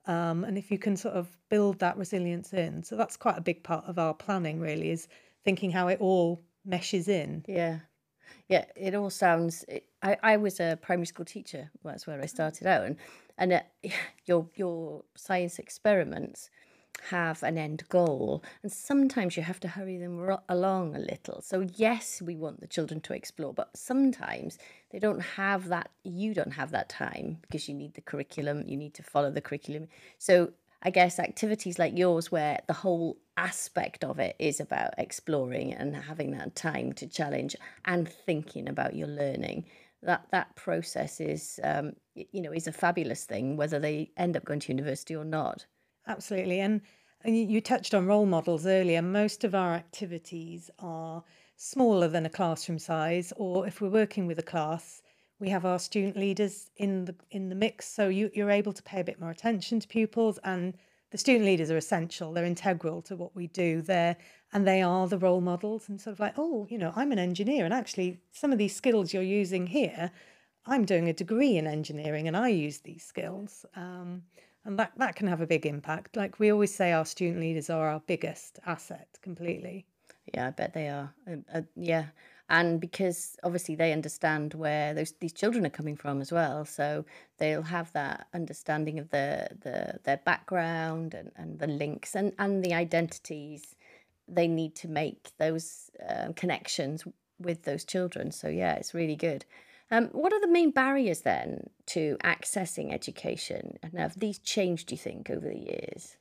um, 0.06 0.44
and 0.44 0.56
if 0.56 0.70
you 0.70 0.78
can 0.78 0.96
sort 0.96 1.14
of 1.14 1.28
build 1.48 1.78
that 1.78 1.96
resilience 1.96 2.52
in 2.52 2.82
so 2.82 2.96
that's 2.96 3.16
quite 3.16 3.36
a 3.38 3.40
big 3.40 3.62
part 3.62 3.84
of 3.86 3.98
our 3.98 4.14
planning 4.14 4.60
really 4.60 4.90
is 4.90 5.08
thinking 5.44 5.70
how 5.70 5.88
it 5.88 6.00
all 6.00 6.42
meshes 6.64 7.08
in. 7.08 7.44
Yeah. 7.48 7.80
Yeah 8.48 8.64
it 8.76 8.94
all 8.94 9.10
sounds 9.10 9.64
I, 10.02 10.16
I 10.22 10.36
was 10.36 10.60
a 10.60 10.78
primary 10.80 11.06
school 11.06 11.24
teacher 11.24 11.70
that's 11.84 12.06
where 12.06 12.20
i 12.20 12.26
started 12.26 12.66
out 12.66 12.84
and 12.84 12.96
and 13.38 13.52
uh, 13.52 13.60
your 14.26 14.48
your 14.54 15.04
science 15.16 15.58
experiments 15.58 16.50
have 17.08 17.42
an 17.42 17.56
end 17.56 17.82
goal 17.88 18.42
and 18.62 18.70
sometimes 18.70 19.36
you 19.36 19.42
have 19.42 19.60
to 19.60 19.68
hurry 19.68 19.96
them 19.96 20.18
ro- 20.18 20.42
along 20.48 20.94
a 20.94 20.98
little 20.98 21.40
so 21.40 21.66
yes 21.76 22.20
we 22.20 22.36
want 22.36 22.60
the 22.60 22.66
children 22.66 23.00
to 23.00 23.14
explore 23.14 23.52
but 23.52 23.74
sometimes 23.76 24.58
they 24.90 24.98
don't 24.98 25.20
have 25.20 25.68
that 25.68 25.90
you 26.04 26.34
don't 26.34 26.52
have 26.52 26.70
that 26.70 26.88
time 26.88 27.38
because 27.42 27.68
you 27.68 27.74
need 27.74 27.94
the 27.94 28.00
curriculum 28.00 28.64
you 28.66 28.76
need 28.76 28.94
to 28.94 29.02
follow 29.02 29.30
the 29.30 29.40
curriculum 29.40 29.88
so 30.18 30.52
i 30.82 30.90
guess 30.90 31.18
activities 31.18 31.78
like 31.78 31.96
yours 31.96 32.30
where 32.30 32.60
the 32.66 32.72
whole 32.72 33.16
aspect 33.36 34.04
of 34.04 34.18
it 34.18 34.36
is 34.38 34.60
about 34.60 34.92
exploring 34.98 35.72
and 35.72 35.96
having 35.96 36.32
that 36.32 36.54
time 36.54 36.92
to 36.92 37.06
challenge 37.06 37.56
and 37.86 38.08
thinking 38.08 38.68
about 38.68 38.94
your 38.94 39.08
learning 39.08 39.64
that 40.02 40.26
that 40.30 40.54
process 40.56 41.20
is 41.20 41.60
um, 41.62 41.92
you 42.14 42.42
know 42.42 42.52
is 42.52 42.66
a 42.66 42.72
fabulous 42.72 43.24
thing 43.24 43.56
whether 43.56 43.78
they 43.78 44.10
end 44.16 44.36
up 44.36 44.44
going 44.44 44.60
to 44.60 44.72
university 44.72 45.14
or 45.14 45.24
not 45.24 45.66
Absolutely. 46.06 46.60
And, 46.60 46.80
you 47.24 47.60
touched 47.60 47.94
on 47.94 48.06
role 48.06 48.26
models 48.26 48.66
earlier. 48.66 49.02
Most 49.02 49.44
of 49.44 49.54
our 49.54 49.74
activities 49.74 50.70
are 50.78 51.22
smaller 51.56 52.08
than 52.08 52.24
a 52.24 52.30
classroom 52.30 52.78
size, 52.78 53.32
or 53.36 53.66
if 53.66 53.80
we're 53.80 53.90
working 53.90 54.26
with 54.26 54.38
a 54.38 54.42
class, 54.42 55.02
we 55.38 55.48
have 55.50 55.64
our 55.64 55.78
student 55.78 56.16
leaders 56.16 56.70
in 56.76 57.04
the 57.04 57.14
in 57.30 57.48
the 57.48 57.54
mix. 57.54 57.86
So 57.86 58.08
you, 58.08 58.30
you're 58.34 58.50
able 58.50 58.72
to 58.72 58.82
pay 58.82 59.00
a 59.00 59.04
bit 59.04 59.20
more 59.20 59.30
attention 59.30 59.80
to 59.80 59.88
pupils 59.88 60.38
and 60.44 60.74
the 61.10 61.18
student 61.18 61.44
leaders 61.44 61.70
are 61.70 61.76
essential. 61.76 62.32
They're 62.32 62.44
integral 62.44 63.02
to 63.02 63.16
what 63.16 63.34
we 63.34 63.48
do 63.48 63.82
there 63.82 64.16
and 64.52 64.66
they 64.66 64.80
are 64.82 65.08
the 65.08 65.18
role 65.18 65.40
models 65.40 65.88
and 65.88 66.00
sort 66.00 66.14
of 66.14 66.20
like, 66.20 66.34
oh, 66.36 66.66
you 66.70 66.78
know, 66.78 66.92
I'm 66.94 67.12
an 67.12 67.18
engineer 67.18 67.64
and 67.64 67.74
actually 67.74 68.20
some 68.32 68.52
of 68.52 68.58
these 68.58 68.76
skills 68.76 69.12
you're 69.12 69.22
using 69.22 69.66
here, 69.66 70.12
I'm 70.66 70.84
doing 70.84 71.08
a 71.08 71.12
degree 71.12 71.56
in 71.56 71.66
engineering 71.66 72.28
and 72.28 72.36
I 72.36 72.48
use 72.48 72.78
these 72.78 73.04
skills. 73.04 73.64
Um, 73.74 74.22
and 74.64 74.78
that 74.78 74.92
that 74.96 75.16
can 75.16 75.26
have 75.26 75.40
a 75.40 75.46
big 75.46 75.66
impact. 75.66 76.16
Like 76.16 76.38
we 76.38 76.52
always 76.52 76.74
say 76.74 76.92
our 76.92 77.04
student 77.04 77.40
leaders 77.40 77.70
are 77.70 77.88
our 77.88 78.00
biggest 78.06 78.58
asset 78.66 79.08
completely. 79.22 79.86
Yeah 80.34 80.48
i 80.48 80.50
bet 80.50 80.74
they 80.74 80.88
are. 80.88 81.14
Uh, 81.28 81.36
uh, 81.52 81.62
yeah. 81.76 82.06
And 82.48 82.80
because 82.80 83.36
obviously 83.44 83.76
they 83.76 83.92
understand 83.92 84.54
where 84.54 84.92
those 84.92 85.12
these 85.20 85.32
children 85.32 85.64
are 85.64 85.70
coming 85.70 85.96
from 85.96 86.20
as 86.20 86.32
well. 86.32 86.64
So 86.64 87.04
they'll 87.38 87.62
have 87.62 87.92
that 87.92 88.26
understanding 88.34 88.98
of 88.98 89.10
the 89.10 89.48
the 89.60 90.00
their 90.04 90.18
background 90.18 91.14
and, 91.14 91.30
and 91.36 91.58
the 91.58 91.68
links 91.68 92.14
and 92.14 92.32
and 92.38 92.64
the 92.64 92.74
identities 92.74 93.76
they 94.28 94.46
need 94.46 94.76
to 94.76 94.88
make 94.88 95.30
those 95.38 95.90
uh, 96.08 96.32
connections 96.36 97.04
with 97.38 97.62
those 97.62 97.84
children. 97.84 98.30
So 98.30 98.48
yeah 98.48 98.74
it's 98.74 98.94
really 98.94 99.16
good 99.16 99.44
um, 99.90 100.06
what 100.12 100.32
are 100.32 100.40
the 100.40 100.48
main 100.48 100.70
barriers 100.70 101.22
then 101.22 101.68
to 101.86 102.16
accessing 102.22 102.92
education? 102.92 103.78
And 103.82 103.98
have 103.98 104.18
these 104.18 104.38
changed, 104.38 104.88
do 104.88 104.94
you 104.94 104.98
think, 104.98 105.30
over 105.30 105.48
the 105.48 105.58
years? 105.58 106.16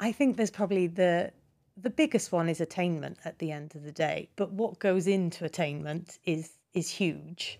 I 0.00 0.12
think 0.12 0.36
there's 0.36 0.50
probably 0.50 0.86
the 0.86 1.32
the 1.76 1.90
biggest 1.90 2.30
one 2.30 2.48
is 2.48 2.60
attainment 2.60 3.18
at 3.24 3.38
the 3.40 3.50
end 3.50 3.74
of 3.74 3.82
the 3.82 3.90
day. 3.90 4.28
But 4.36 4.52
what 4.52 4.78
goes 4.78 5.06
into 5.06 5.44
attainment 5.44 6.18
is 6.24 6.52
is 6.72 6.88
huge. 6.88 7.58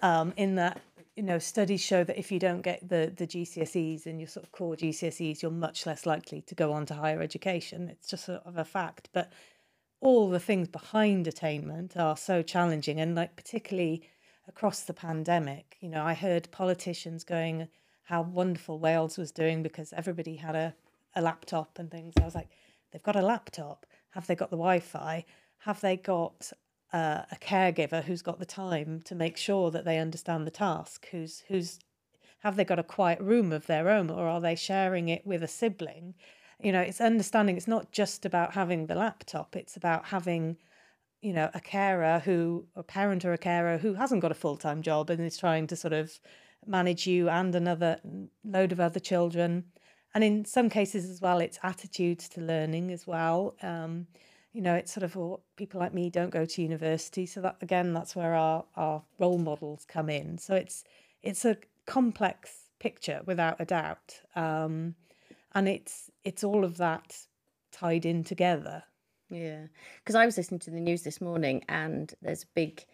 Um, 0.00 0.34
in 0.36 0.56
that, 0.56 0.80
you 1.16 1.22
know, 1.22 1.38
studies 1.38 1.80
show 1.80 2.04
that 2.04 2.18
if 2.18 2.30
you 2.30 2.38
don't 2.38 2.62
get 2.62 2.88
the 2.88 3.12
the 3.16 3.26
GCSEs 3.26 4.06
and 4.06 4.20
your 4.20 4.28
sort 4.28 4.44
of 4.44 4.52
core 4.52 4.76
GCSEs, 4.76 5.42
you're 5.42 5.50
much 5.50 5.86
less 5.86 6.06
likely 6.06 6.42
to 6.42 6.54
go 6.54 6.72
on 6.72 6.86
to 6.86 6.94
higher 6.94 7.22
education. 7.22 7.88
It's 7.88 8.08
just 8.08 8.26
sort 8.26 8.42
of 8.44 8.56
a 8.56 8.64
fact. 8.64 9.08
But 9.12 9.32
all 10.00 10.28
the 10.28 10.40
things 10.40 10.68
behind 10.68 11.26
attainment 11.26 11.96
are 11.96 12.16
so 12.16 12.42
challenging, 12.42 13.00
and 13.00 13.14
like 13.16 13.34
particularly 13.34 14.02
across 14.48 14.82
the 14.82 14.94
pandemic, 14.94 15.76
you 15.80 15.88
know, 15.88 16.04
I 16.04 16.14
heard 16.14 16.50
politicians 16.50 17.24
going 17.24 17.68
how 18.04 18.22
wonderful 18.22 18.78
Wales 18.78 19.18
was 19.18 19.32
doing 19.32 19.62
because 19.62 19.92
everybody 19.92 20.36
had 20.36 20.54
a, 20.54 20.74
a 21.14 21.20
laptop 21.20 21.78
and 21.78 21.90
things. 21.90 22.14
I 22.20 22.24
was 22.24 22.36
like, 22.36 22.48
they've 22.92 23.02
got 23.02 23.16
a 23.16 23.22
laptop. 23.22 23.84
Have 24.10 24.26
they 24.26 24.36
got 24.36 24.50
the 24.50 24.56
Wi 24.56 24.78
Fi? 24.78 25.24
Have 25.58 25.80
they 25.80 25.96
got 25.96 26.52
uh, 26.92 27.22
a 27.30 27.36
caregiver 27.40 28.04
who's 28.04 28.22
got 28.22 28.38
the 28.38 28.46
time 28.46 29.02
to 29.06 29.14
make 29.14 29.36
sure 29.36 29.70
that 29.72 29.84
they 29.84 29.98
understand 29.98 30.46
the 30.46 30.52
task? 30.52 31.08
Who's 31.10 31.42
who's 31.48 31.80
have 32.40 32.54
they 32.54 32.64
got 32.64 32.78
a 32.78 32.84
quiet 32.84 33.20
room 33.20 33.52
of 33.52 33.66
their 33.66 33.88
own, 33.88 34.08
or 34.08 34.28
are 34.28 34.40
they 34.40 34.54
sharing 34.54 35.08
it 35.08 35.26
with 35.26 35.42
a 35.42 35.48
sibling? 35.48 36.14
You 36.62 36.70
know, 36.70 36.80
it's 36.80 37.00
understanding. 37.00 37.56
It's 37.56 37.66
not 37.66 37.90
just 37.90 38.24
about 38.24 38.54
having 38.54 38.86
the 38.86 38.94
laptop. 38.94 39.56
It's 39.56 39.76
about 39.76 40.06
having 40.06 40.56
you 41.26 41.32
know, 41.32 41.50
a 41.54 41.60
carer 41.60 42.22
who, 42.24 42.64
a 42.76 42.84
parent 42.84 43.24
or 43.24 43.32
a 43.32 43.38
carer 43.38 43.78
who 43.78 43.94
hasn't 43.94 44.22
got 44.22 44.30
a 44.30 44.34
full 44.42 44.56
time 44.56 44.80
job 44.80 45.10
and 45.10 45.20
is 45.20 45.36
trying 45.36 45.66
to 45.66 45.74
sort 45.74 45.92
of 45.92 46.20
manage 46.64 47.04
you 47.04 47.28
and 47.28 47.52
another 47.52 47.98
load 48.44 48.70
of 48.70 48.78
other 48.78 49.00
children. 49.00 49.64
And 50.14 50.22
in 50.22 50.44
some 50.44 50.70
cases 50.70 51.10
as 51.10 51.20
well, 51.20 51.40
it's 51.40 51.58
attitudes 51.64 52.28
to 52.30 52.40
learning 52.40 52.92
as 52.92 53.08
well. 53.08 53.56
Um, 53.60 54.06
you 54.52 54.62
know, 54.62 54.76
it's 54.76 54.92
sort 54.92 55.02
of 55.02 55.16
well, 55.16 55.42
people 55.56 55.80
like 55.80 55.92
me 55.92 56.10
don't 56.10 56.30
go 56.30 56.44
to 56.44 56.62
university, 56.62 57.26
so 57.26 57.40
that 57.40 57.56
again, 57.60 57.92
that's 57.92 58.14
where 58.14 58.36
our 58.36 58.64
our 58.76 59.02
role 59.18 59.38
models 59.38 59.84
come 59.84 60.08
in. 60.08 60.38
So 60.38 60.54
it's 60.54 60.84
it's 61.24 61.44
a 61.44 61.56
complex 61.86 62.52
picture 62.78 63.20
without 63.26 63.56
a 63.58 63.64
doubt, 63.64 64.20
um, 64.36 64.94
and 65.56 65.68
it's 65.68 66.08
it's 66.22 66.44
all 66.44 66.64
of 66.64 66.76
that 66.76 67.18
tied 67.72 68.06
in 68.06 68.22
together. 68.22 68.84
Yeah, 69.28 69.66
because 69.98 70.14
I 70.14 70.24
was 70.24 70.36
listening 70.36 70.60
to 70.60 70.70
the 70.70 70.80
news 70.80 71.02
this 71.02 71.20
morning, 71.20 71.64
and 71.68 72.14
there's 72.22 72.44
a 72.44 72.54
big 72.54 72.84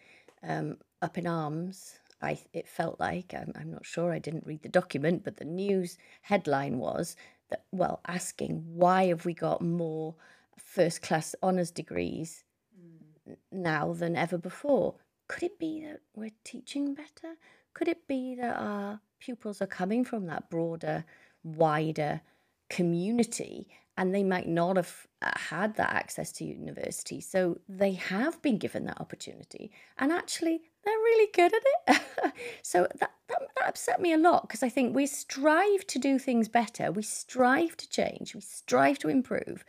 um, 0.43 0.79
up 1.03 1.19
in 1.19 1.27
arms 1.27 1.99
I 2.23 2.39
it 2.53 2.69
felt 2.69 3.01
like 3.01 3.35
I'm, 3.35 3.53
I'm 3.57 3.71
not 3.71 3.85
sure 3.85 4.13
I 4.13 4.19
didn't 4.19 4.47
read 4.47 4.63
the 4.63 4.69
document, 4.69 5.25
but 5.25 5.37
the 5.37 5.45
news 5.45 5.99
headline 6.23 6.79
was 6.79 7.17
that 7.51 7.65
well 7.73 8.01
asking 8.07 8.65
why 8.67 9.07
have 9.07 9.27
we 9.27 9.35
got 9.35 9.61
more 9.61 10.15
first 10.57 11.03
class 11.03 11.35
honours 11.43 11.71
degrees 11.71 12.45
mm. 12.81 13.37
now 13.51 13.93
than 13.93 14.17
ever 14.17 14.39
before? 14.39 14.95
Could 15.29 15.43
it 15.43 15.59
be 15.59 15.85
that 15.85 16.01
we're 16.15 16.31
teaching 16.45 16.95
better? 16.95 17.37
Could 17.75 17.89
it 17.89 18.07
be 18.07 18.35
that 18.37 18.57
our 18.57 19.01
pupils 19.19 19.61
are 19.61 19.67
coming 19.67 20.05
from 20.05 20.27
that 20.27 20.49
broader, 20.49 21.05
wider 21.43 22.21
community 22.69 23.67
and 23.97 24.15
they 24.15 24.23
might 24.23 24.49
not 24.49 24.77
have 24.77 25.07
uh, 25.21 25.31
had 25.37 25.77
that 25.77 25.93
access 25.93 26.33
to 26.33 26.45
university. 26.45 27.21
So 27.21 27.61
they 27.69 27.93
have 27.93 28.41
been 28.41 28.59
given 28.59 28.85
that 28.87 29.01
opportunity. 29.01 29.71
And 29.99 30.11
actually, 30.11 30.63
they're 30.85 30.95
really 30.95 31.31
good 31.35 31.53
at 31.55 31.63
it. 31.97 32.33
so 32.63 32.87
that, 32.99 33.13
that, 33.29 33.39
that 33.57 33.69
upset 33.69 34.01
me 34.01 34.13
a 34.13 34.19
lot 34.19 34.49
because 34.49 34.63
I 34.63 34.69
think 34.69 34.95
we 34.95 35.07
strive 35.07 35.87
to 35.89 35.99
do 35.99 36.19
things 36.19 36.49
better, 36.49 36.91
we 36.91 37.03
strive 37.03 37.77
to 37.77 37.89
change, 37.89 38.35
we 38.35 38.41
strive 38.41 38.99
to 39.01 39.09
improve. 39.09 39.65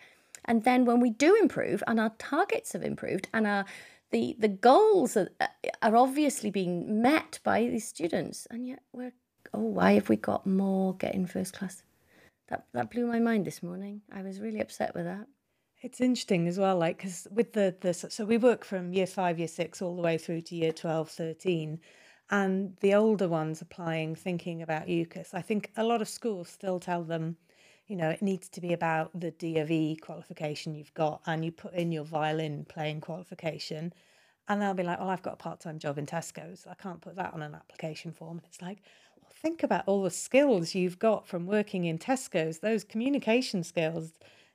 And 0.45 0.63
then 0.63 0.85
when 0.85 0.99
we 0.99 1.09
do 1.09 1.35
improve 1.35 1.83
and 1.87 1.99
our 1.99 2.13
targets 2.17 2.73
have 2.73 2.83
improved 2.83 3.27
and 3.33 3.45
our 3.47 3.65
the, 4.11 4.35
the 4.37 4.47
goals 4.47 5.17
are, 5.17 5.29
uh, 5.41 5.47
are 5.81 5.97
obviously 5.97 6.51
being 6.51 7.01
met 7.01 7.39
by 7.43 7.61
these 7.61 7.87
students, 7.87 8.47
and 8.51 8.67
yet 8.67 8.79
we're 8.93 9.11
oh, 9.55 9.59
why 9.59 9.93
have 9.93 10.07
we 10.07 10.15
got 10.15 10.45
more 10.45 10.95
getting 10.95 11.25
first 11.25 11.53
class? 11.53 11.81
That 12.53 12.67
that 12.73 12.91
blew 12.91 13.07
my 13.07 13.19
mind 13.19 13.45
this 13.47 13.63
morning. 13.63 14.01
I 14.11 14.21
was 14.21 14.39
really 14.39 14.59
upset 14.59 14.93
with 14.93 15.05
that. 15.05 15.25
It's 15.81 15.99
interesting 15.99 16.47
as 16.47 16.59
well, 16.59 16.77
like, 16.77 16.97
because 16.97 17.27
with 17.31 17.53
the, 17.53 17.75
the, 17.81 17.93
so 17.95 18.25
we 18.25 18.37
work 18.37 18.63
from 18.63 18.93
year 18.93 19.07
five, 19.07 19.39
year 19.39 19.47
six, 19.47 19.81
all 19.81 19.95
the 19.95 20.03
way 20.03 20.19
through 20.19 20.41
to 20.41 20.55
year 20.55 20.71
12, 20.71 21.09
13. 21.09 21.79
And 22.29 22.77
the 22.79 22.93
older 22.93 23.27
ones 23.27 23.61
applying, 23.61 24.13
thinking 24.15 24.61
about 24.61 24.85
UCAS, 24.85 25.33
I 25.33 25.41
think 25.41 25.71
a 25.75 25.83
lot 25.83 26.01
of 26.01 26.07
schools 26.07 26.47
still 26.47 26.79
tell 26.79 27.03
them, 27.03 27.37
you 27.87 27.95
know, 27.95 28.11
it 28.11 28.21
needs 28.21 28.49
to 28.49 28.61
be 28.61 28.71
about 28.71 29.19
the 29.19 29.31
D 29.31 29.57
of 29.57 29.71
E 29.71 29.95
qualification 29.95 30.75
you've 30.75 30.93
got, 30.93 31.21
and 31.25 31.43
you 31.43 31.51
put 31.51 31.73
in 31.73 31.91
your 31.91 32.05
violin 32.05 32.65
playing 32.69 33.01
qualification. 33.01 33.93
And 34.47 34.61
they'll 34.61 34.75
be 34.75 34.83
like, 34.83 34.99
well, 34.99 35.09
I've 35.09 35.23
got 35.23 35.33
a 35.33 35.37
part 35.37 35.59
time 35.59 35.79
job 35.79 35.97
in 35.97 36.05
Tesco's. 36.05 36.67
I 36.69 36.75
can't 36.75 37.01
put 37.01 37.15
that 37.15 37.33
on 37.33 37.41
an 37.41 37.55
application 37.55 38.11
form. 38.11 38.37
And 38.37 38.45
it's 38.45 38.61
like, 38.61 38.83
think 39.43 39.61
about 39.61 39.83
all 39.87 40.01
the 40.01 40.09
skills 40.09 40.73
you've 40.73 40.97
got 40.97 41.27
from 41.27 41.45
working 41.45 41.85
in 41.85 41.99
Tesco's, 41.99 42.59
those 42.59 42.83
communication 42.83 43.63
skills 43.63 44.13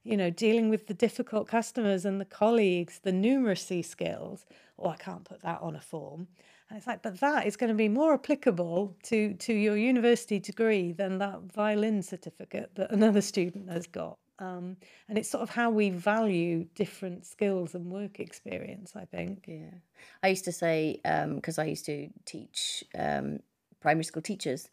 you 0.09 0.17
know, 0.17 0.31
dealing 0.31 0.71
with 0.71 0.87
the 0.87 0.95
difficult 0.95 1.49
customers 1.49 2.07
and 2.07 2.19
the 2.19 2.25
colleagues, 2.25 3.01
the 3.01 3.13
numeracy 3.13 3.85
skills. 3.85 4.47
Oh, 4.79 4.89
I 4.89 4.97
can't 4.97 5.23
put 5.23 5.43
that 5.43 5.61
on 5.61 5.77
a 5.77 5.81
form. 5.81 6.29
And 6.71 6.79
it's 6.79 6.87
like, 6.87 7.03
but 7.03 7.21
that 7.21 7.47
is 7.47 7.57
going 7.57 7.69
to 7.69 7.75
be 7.75 7.89
more 7.89 8.15
applicable 8.15 8.97
to 9.05 9.35
to 9.35 9.53
your 9.53 9.77
university 9.77 10.39
degree 10.39 10.93
than 10.93 11.19
that 11.19 11.43
violin 11.53 12.03
certificate 12.03 12.71
that 12.77 12.91
another 12.99 13.21
student 13.21 13.71
has 13.71 13.87
got. 13.87 14.19
Um, 14.39 14.77
and 15.09 15.19
it's 15.19 15.29
sort 15.29 15.43
of 15.43 15.51
how 15.51 15.71
we 15.71 15.91
value 15.91 16.65
different 16.75 17.27
skills 17.27 17.75
and 17.75 17.91
work 17.91 18.19
experience. 18.19 18.93
I 18.95 19.05
think. 19.05 19.45
Yeah, 19.47 19.75
I 20.23 20.29
used 20.29 20.45
to 20.45 20.53
say 20.53 21.01
because 21.35 21.59
um, 21.59 21.63
I 21.63 21.67
used 21.67 21.85
to 21.87 22.09
teach 22.25 22.83
um, 22.99 23.41
primary 23.81 24.05
school 24.05 24.23
teachers 24.23 24.71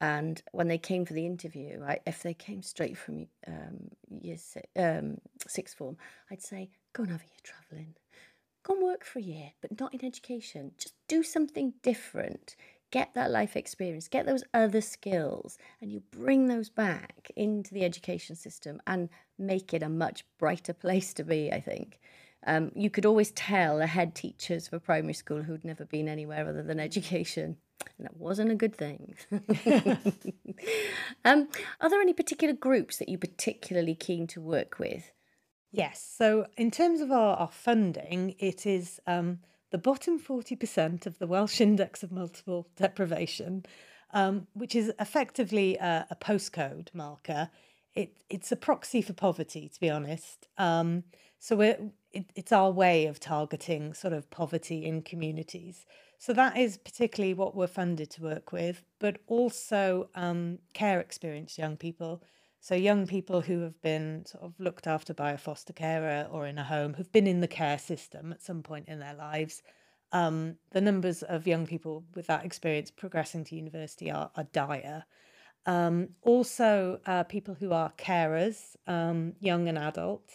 and 0.00 0.42
when 0.52 0.68
they 0.68 0.78
came 0.78 1.04
for 1.04 1.12
the 1.12 1.26
interview, 1.26 1.82
I, 1.86 2.00
if 2.06 2.22
they 2.22 2.34
came 2.34 2.62
straight 2.62 2.98
from 2.98 3.26
um, 3.46 3.90
year 4.10 4.36
six, 4.36 4.66
um, 4.76 5.18
sixth 5.46 5.76
form, 5.76 5.96
I'd 6.30 6.42
say, 6.42 6.70
go 6.92 7.04
and 7.04 7.12
have 7.12 7.22
a 7.22 7.24
year 7.24 7.40
travelling. 7.42 7.94
Go 8.64 8.74
and 8.74 8.82
work 8.82 9.04
for 9.04 9.18
a 9.18 9.22
year, 9.22 9.52
but 9.60 9.78
not 9.78 9.94
in 9.94 10.04
education. 10.04 10.72
Just 10.78 10.94
do 11.06 11.22
something 11.22 11.74
different. 11.82 12.56
Get 12.90 13.14
that 13.14 13.30
life 13.30 13.56
experience, 13.56 14.08
get 14.08 14.26
those 14.26 14.44
other 14.52 14.80
skills, 14.80 15.58
and 15.80 15.92
you 15.92 16.02
bring 16.10 16.46
those 16.48 16.70
back 16.70 17.30
into 17.36 17.74
the 17.74 17.84
education 17.84 18.36
system 18.36 18.80
and 18.86 19.08
make 19.38 19.74
it 19.74 19.82
a 19.82 19.88
much 19.88 20.24
brighter 20.38 20.72
place 20.74 21.14
to 21.14 21.24
be, 21.24 21.52
I 21.52 21.60
think. 21.60 22.00
Um, 22.46 22.72
you 22.74 22.90
could 22.90 23.06
always 23.06 23.30
tell 23.30 23.78
the 23.78 23.86
head 23.86 24.14
teachers 24.14 24.68
for 24.68 24.78
primary 24.78 25.14
school 25.14 25.42
who'd 25.42 25.64
never 25.64 25.84
been 25.84 26.08
anywhere 26.08 26.48
other 26.48 26.62
than 26.62 26.80
education 26.80 27.56
and 27.98 28.06
that 28.06 28.16
wasn't 28.16 28.50
a 28.50 28.54
good 28.54 28.74
thing. 28.74 29.14
um, 31.24 31.48
are 31.80 31.90
there 31.90 32.00
any 32.00 32.12
particular 32.12 32.54
groups 32.54 32.98
that 32.98 33.08
you're 33.08 33.18
particularly 33.18 33.94
keen 33.94 34.26
to 34.28 34.40
work 34.40 34.78
with? 34.78 35.12
Yes. 35.74 36.14
So, 36.16 36.46
in 36.56 36.70
terms 36.70 37.00
of 37.00 37.10
our, 37.10 37.36
our 37.36 37.50
funding, 37.50 38.36
it 38.38 38.64
is 38.64 39.00
um, 39.08 39.40
the 39.72 39.78
bottom 39.78 40.20
40% 40.20 41.04
of 41.04 41.18
the 41.18 41.26
Welsh 41.26 41.60
Index 41.60 42.04
of 42.04 42.12
Multiple 42.12 42.68
Deprivation, 42.76 43.66
um, 44.12 44.46
which 44.52 44.76
is 44.76 44.92
effectively 45.00 45.76
a, 45.76 46.06
a 46.10 46.16
postcode 46.16 46.94
marker. 46.94 47.50
It, 47.94 48.22
it's 48.30 48.52
a 48.52 48.56
proxy 48.56 49.02
for 49.02 49.14
poverty, 49.14 49.68
to 49.68 49.80
be 49.80 49.90
honest. 49.90 50.46
Um, 50.58 51.04
so, 51.40 51.56
we're, 51.56 51.90
it, 52.12 52.30
it's 52.36 52.52
our 52.52 52.70
way 52.70 53.06
of 53.06 53.18
targeting 53.18 53.94
sort 53.94 54.12
of 54.12 54.30
poverty 54.30 54.84
in 54.84 55.02
communities. 55.02 55.86
So 56.24 56.32
that 56.32 56.56
is 56.56 56.78
particularly 56.78 57.34
what 57.34 57.54
we're 57.54 57.66
funded 57.66 58.08
to 58.12 58.22
work 58.22 58.50
with, 58.50 58.82
but 58.98 59.18
also 59.26 60.08
um, 60.14 60.58
care 60.72 60.98
experienced 60.98 61.58
young 61.58 61.76
people. 61.76 62.22
So 62.60 62.74
young 62.74 63.06
people 63.06 63.42
who 63.42 63.60
have 63.60 63.78
been 63.82 64.24
sort 64.24 64.42
of 64.42 64.54
looked 64.58 64.86
after 64.86 65.12
by 65.12 65.32
a 65.32 65.36
foster 65.36 65.74
carer 65.74 66.26
or 66.30 66.46
in 66.46 66.56
a 66.56 66.64
home, 66.64 66.94
who've 66.94 67.12
been 67.12 67.26
in 67.26 67.42
the 67.42 67.46
care 67.46 67.76
system 67.76 68.32
at 68.32 68.40
some 68.42 68.62
point 68.62 68.88
in 68.88 69.00
their 69.00 69.12
lives. 69.12 69.62
Um, 70.12 70.56
the 70.70 70.80
numbers 70.80 71.22
of 71.22 71.46
young 71.46 71.66
people 71.66 72.04
with 72.14 72.26
that 72.28 72.46
experience 72.46 72.90
progressing 72.90 73.44
to 73.44 73.56
university 73.56 74.10
are, 74.10 74.30
are 74.34 74.44
dire. 74.44 75.04
Um, 75.66 76.08
also, 76.22 77.00
uh, 77.04 77.24
people 77.24 77.54
who 77.54 77.72
are 77.72 77.92
carers, 77.98 78.76
um, 78.86 79.34
young 79.40 79.68
and 79.68 79.76
adult, 79.76 80.30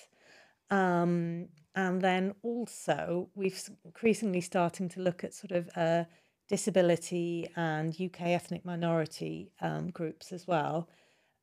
um, 0.69 1.48
and 1.75 2.01
then 2.01 2.33
also, 2.41 3.29
we've 3.35 3.61
increasingly 3.85 4.41
starting 4.41 4.89
to 4.89 5.01
look 5.01 5.23
at 5.23 5.33
sort 5.33 5.51
of 5.51 5.69
uh, 5.75 6.05
disability 6.47 7.47
and 7.55 7.99
UK 7.99 8.21
ethnic 8.21 8.65
minority 8.65 9.51
um, 9.61 9.91
groups 9.91 10.31
as 10.31 10.47
well. 10.47 10.89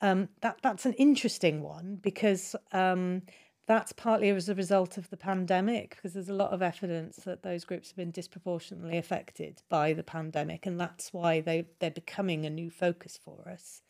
Um, 0.03 0.29
that 0.43 0.59
that's 0.63 0.85
an 0.85 0.93
interesting 0.95 1.63
one 1.63 1.99
because 2.03 2.55
um, 2.73 3.23
that's 3.67 3.93
partly 3.93 4.29
as 4.29 4.49
a 4.49 4.55
result 4.55 4.99
of 4.99 5.09
the 5.11 5.17
pandemic 5.17 5.91
because 5.91 6.13
there's 6.13 6.29
a 6.29 6.35
lot 6.35 6.53
of 6.53 6.61
evidence 6.61 7.17
that 7.25 7.43
those 7.43 7.65
groups 7.65 7.89
have 7.89 7.97
been 7.97 8.11
disproportionately 8.11 8.99
affected 8.99 9.63
by 9.69 9.93
the 9.93 10.03
pandemic, 10.03 10.67
and 10.67 10.79
that's 10.79 11.13
why 11.13 11.41
they 11.41 11.67
they're 11.79 11.91
becoming 11.91 12.45
a 12.45 12.51
new 12.51 12.71
focus 12.71 13.19
for 13.25 13.49
us. 13.49 13.83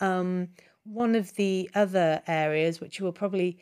Um, 0.00 0.48
one 0.84 1.14
of 1.14 1.34
the 1.34 1.70
other 1.74 2.22
areas 2.26 2.80
which 2.80 2.98
you 2.98 3.04
will 3.04 3.12
probably 3.12 3.58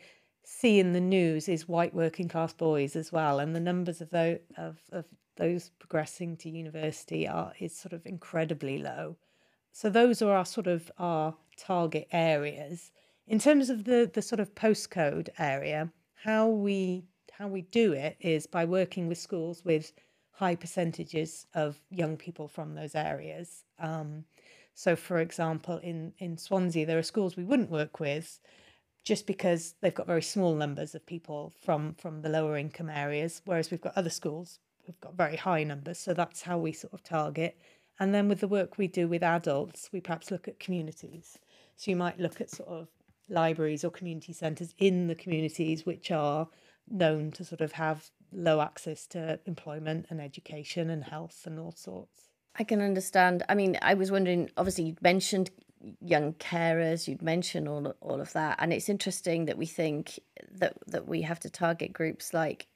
see 0.49 0.79
in 0.79 0.93
the 0.93 0.99
news 0.99 1.47
is 1.47 1.67
white 1.67 1.93
working 1.93 2.27
class 2.27 2.53
boys 2.53 2.95
as 2.95 3.11
well, 3.11 3.39
and 3.39 3.55
the 3.55 3.59
numbers 3.59 4.01
of 4.01 4.09
those 4.09 4.39
of, 4.57 4.77
of 4.91 5.05
those 5.37 5.69
progressing 5.79 6.35
to 6.37 6.49
university 6.49 7.27
are 7.27 7.53
is 7.59 7.77
sort 7.77 7.93
of 7.93 8.05
incredibly 8.05 8.79
low. 8.79 9.15
So 9.71 9.89
those 9.89 10.21
are 10.21 10.33
our 10.33 10.45
sort 10.45 10.67
of 10.67 10.91
our 10.97 11.35
target 11.55 12.07
areas. 12.11 12.91
In 13.27 13.37
terms 13.39 13.69
of 13.69 13.83
the 13.83 14.09
the 14.11 14.23
sort 14.23 14.39
of 14.39 14.55
postcode 14.55 15.29
area, 15.37 15.91
how 16.15 16.47
we 16.47 17.03
how 17.31 17.47
we 17.47 17.61
do 17.61 17.93
it 17.93 18.17
is 18.19 18.47
by 18.47 18.65
working 18.65 19.07
with 19.07 19.19
schools 19.19 19.63
with 19.63 19.93
high 20.31 20.55
percentages 20.55 21.45
of 21.53 21.79
young 21.91 22.17
people 22.17 22.47
from 22.47 22.73
those 22.73 22.95
areas. 22.95 23.65
Um, 23.77 24.25
so, 24.73 24.95
for 24.95 25.19
example, 25.19 25.77
in 25.77 26.13
in 26.17 26.37
Swansea, 26.37 26.87
there 26.87 26.97
are 26.97 27.03
schools 27.03 27.37
we 27.37 27.43
wouldn't 27.43 27.69
work 27.69 27.99
with 27.99 28.39
just 29.03 29.25
because 29.25 29.75
they've 29.81 29.95
got 29.95 30.07
very 30.07 30.21
small 30.21 30.55
numbers 30.55 30.93
of 30.95 31.05
people 31.05 31.53
from 31.61 31.95
from 31.95 32.21
the 32.21 32.29
lower 32.29 32.57
income 32.57 32.89
areas, 32.89 33.41
whereas 33.45 33.71
we've 33.71 33.81
got 33.81 33.97
other 33.97 34.09
schools 34.09 34.59
who've 34.85 34.99
got 34.99 35.15
very 35.15 35.35
high 35.35 35.63
numbers. 35.63 35.99
So 35.99 36.13
that's 36.13 36.41
how 36.43 36.57
we 36.57 36.71
sort 36.71 36.93
of 36.93 37.03
target. 37.03 37.57
And 37.99 38.13
then 38.13 38.29
with 38.29 38.39
the 38.39 38.47
work 38.47 38.77
we 38.77 38.87
do 38.87 39.07
with 39.07 39.23
adults, 39.23 39.89
we 39.91 39.99
perhaps 39.99 40.31
look 40.31 40.47
at 40.47 40.59
communities. 40.59 41.37
So 41.75 41.91
you 41.91 41.97
might 41.97 42.19
look 42.19 42.39
at 42.39 42.49
sort 42.49 42.69
of 42.69 42.87
libraries 43.29 43.83
or 43.83 43.91
community 43.91 44.33
centres 44.33 44.73
in 44.77 45.07
the 45.07 45.15
communities 45.15 45.85
which 45.85 46.11
are 46.11 46.47
known 46.89 47.31
to 47.31 47.45
sort 47.45 47.61
of 47.61 47.73
have 47.73 48.09
low 48.31 48.61
access 48.61 49.05
to 49.07 49.39
employment 49.45 50.07
and 50.09 50.21
education 50.21 50.89
and 50.89 51.03
health 51.03 51.43
and 51.45 51.59
all 51.59 51.71
sorts. 51.71 52.29
I 52.55 52.63
can 52.63 52.81
understand. 52.81 53.43
I 53.47 53.55
mean, 53.55 53.77
I 53.81 53.93
was 53.93 54.11
wondering, 54.11 54.49
obviously, 54.57 54.85
you'd 54.85 55.01
mentioned 55.01 55.51
young 56.01 56.33
carers, 56.33 57.07
you'd 57.07 57.21
mention 57.21 57.67
all, 57.67 57.95
all 58.01 58.19
of 58.19 58.33
that. 58.33 58.57
And 58.59 58.73
it's 58.73 58.89
interesting 58.89 59.45
that 59.45 59.57
we 59.57 59.65
think 59.65 60.19
that, 60.51 60.77
that 60.87 61.07
we 61.07 61.21
have 61.21 61.39
to 61.41 61.49
target 61.49 61.93
groups 61.93 62.33
like 62.33 62.67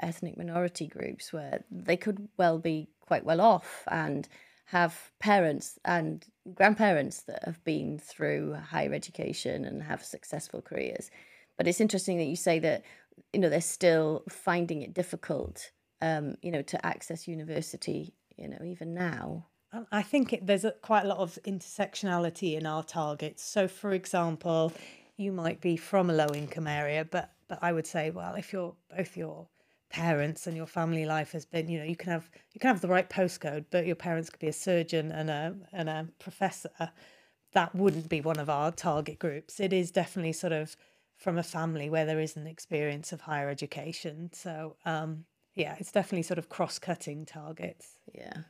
ethnic 0.00 0.36
minority 0.36 0.86
groups 0.86 1.32
where 1.32 1.64
they 1.70 1.96
could 1.96 2.28
well 2.36 2.58
be 2.58 2.88
quite 3.00 3.24
well 3.24 3.40
off 3.40 3.84
and 3.90 4.28
have 4.66 5.12
parents 5.18 5.78
and 5.84 6.24
grandparents 6.54 7.22
that 7.22 7.44
have 7.44 7.62
been 7.64 7.98
through 7.98 8.54
higher 8.54 8.92
education 8.92 9.64
and 9.64 9.82
have 9.82 10.02
successful 10.04 10.62
careers. 10.62 11.10
But 11.56 11.68
it's 11.68 11.80
interesting 11.80 12.18
that 12.18 12.24
you 12.24 12.36
say 12.36 12.58
that 12.60 12.82
you 13.32 13.40
know 13.40 13.50
they're 13.50 13.60
still 13.60 14.24
finding 14.28 14.82
it 14.82 14.94
difficult, 14.94 15.70
um, 16.00 16.36
you 16.42 16.50
know, 16.50 16.62
to 16.62 16.86
access 16.86 17.28
university, 17.28 18.14
you 18.36 18.48
know, 18.48 18.58
even 18.64 18.94
now. 18.94 19.46
I 19.90 20.02
think 20.02 20.32
it, 20.32 20.46
there's 20.46 20.64
a, 20.64 20.72
quite 20.72 21.04
a 21.04 21.08
lot 21.08 21.18
of 21.18 21.38
intersectionality 21.46 22.56
in 22.56 22.66
our 22.66 22.82
targets. 22.82 23.42
So, 23.42 23.66
for 23.68 23.92
example, 23.92 24.72
you 25.16 25.32
might 25.32 25.60
be 25.60 25.76
from 25.76 26.10
a 26.10 26.12
low 26.12 26.28
income 26.34 26.66
area, 26.66 27.04
but 27.04 27.30
but 27.48 27.58
I 27.60 27.72
would 27.72 27.86
say, 27.86 28.10
well, 28.10 28.34
if 28.34 28.52
you're 28.52 28.74
both 28.96 29.16
your 29.16 29.46
parents 29.90 30.46
and 30.46 30.56
your 30.56 30.66
family 30.66 31.04
life 31.04 31.32
has 31.32 31.44
been, 31.44 31.68
you 31.68 31.78
know, 31.78 31.84
you 31.84 31.96
can 31.96 32.10
have 32.10 32.30
you 32.52 32.60
can 32.60 32.68
have 32.68 32.80
the 32.80 32.88
right 32.88 33.08
postcode, 33.08 33.66
but 33.70 33.86
your 33.86 33.96
parents 33.96 34.30
could 34.30 34.40
be 34.40 34.48
a 34.48 34.52
surgeon 34.52 35.12
and 35.12 35.30
a 35.30 35.54
and 35.72 35.88
a 35.88 36.08
professor. 36.18 36.70
That 37.52 37.74
wouldn't 37.74 38.08
be 38.08 38.22
one 38.22 38.38
of 38.38 38.48
our 38.48 38.72
target 38.72 39.18
groups. 39.18 39.60
It 39.60 39.74
is 39.74 39.90
definitely 39.90 40.32
sort 40.32 40.54
of 40.54 40.76
from 41.18 41.36
a 41.36 41.42
family 41.42 41.90
where 41.90 42.06
there 42.06 42.20
is 42.20 42.36
an 42.36 42.46
experience 42.46 43.12
of 43.12 43.20
higher 43.20 43.50
education. 43.50 44.30
So 44.32 44.76
um, 44.86 45.26
yeah, 45.54 45.76
it's 45.78 45.92
definitely 45.92 46.22
sort 46.22 46.38
of 46.38 46.48
cross 46.48 46.78
cutting 46.78 47.26
targets. 47.26 47.98
Yeah, 48.14 48.44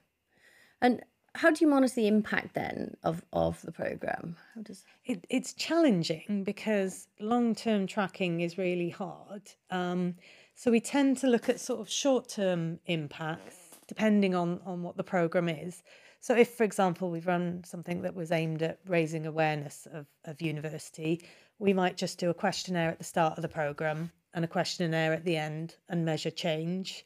and 0.80 1.02
how 1.34 1.50
do 1.50 1.64
you 1.64 1.70
monitor 1.70 1.94
the 1.94 2.08
impact 2.08 2.54
then 2.54 2.96
of 3.02 3.24
of 3.32 3.60
the 3.62 3.72
program? 3.72 4.36
How 4.54 4.62
does 4.62 4.84
it? 5.04 5.26
It's 5.30 5.52
challenging 5.52 6.44
because 6.44 7.08
long 7.20 7.54
term 7.54 7.86
tracking 7.86 8.40
is 8.40 8.58
really 8.58 8.90
hard. 8.90 9.42
Um, 9.70 10.16
so 10.54 10.70
we 10.70 10.80
tend 10.80 11.16
to 11.18 11.26
look 11.26 11.48
at 11.48 11.60
sort 11.60 11.80
of 11.80 11.90
short 11.90 12.28
term 12.28 12.78
impacts 12.86 13.62
depending 13.86 14.34
on, 14.34 14.60
on 14.64 14.82
what 14.82 14.96
the 14.96 15.04
program 15.04 15.48
is. 15.48 15.82
So 16.20 16.34
if, 16.36 16.54
for 16.54 16.64
example, 16.64 17.10
we've 17.10 17.26
run 17.26 17.62
something 17.64 18.02
that 18.02 18.14
was 18.14 18.30
aimed 18.30 18.62
at 18.62 18.78
raising 18.86 19.26
awareness 19.26 19.86
of, 19.92 20.06
of 20.24 20.40
university, 20.40 21.26
we 21.58 21.72
might 21.72 21.96
just 21.96 22.18
do 22.18 22.30
a 22.30 22.34
questionnaire 22.34 22.90
at 22.90 22.98
the 22.98 23.04
start 23.04 23.36
of 23.36 23.42
the 23.42 23.48
program 23.48 24.10
and 24.34 24.44
a 24.44 24.48
questionnaire 24.48 25.12
at 25.12 25.24
the 25.24 25.36
end 25.36 25.76
and 25.88 26.04
measure 26.04 26.30
change. 26.30 27.04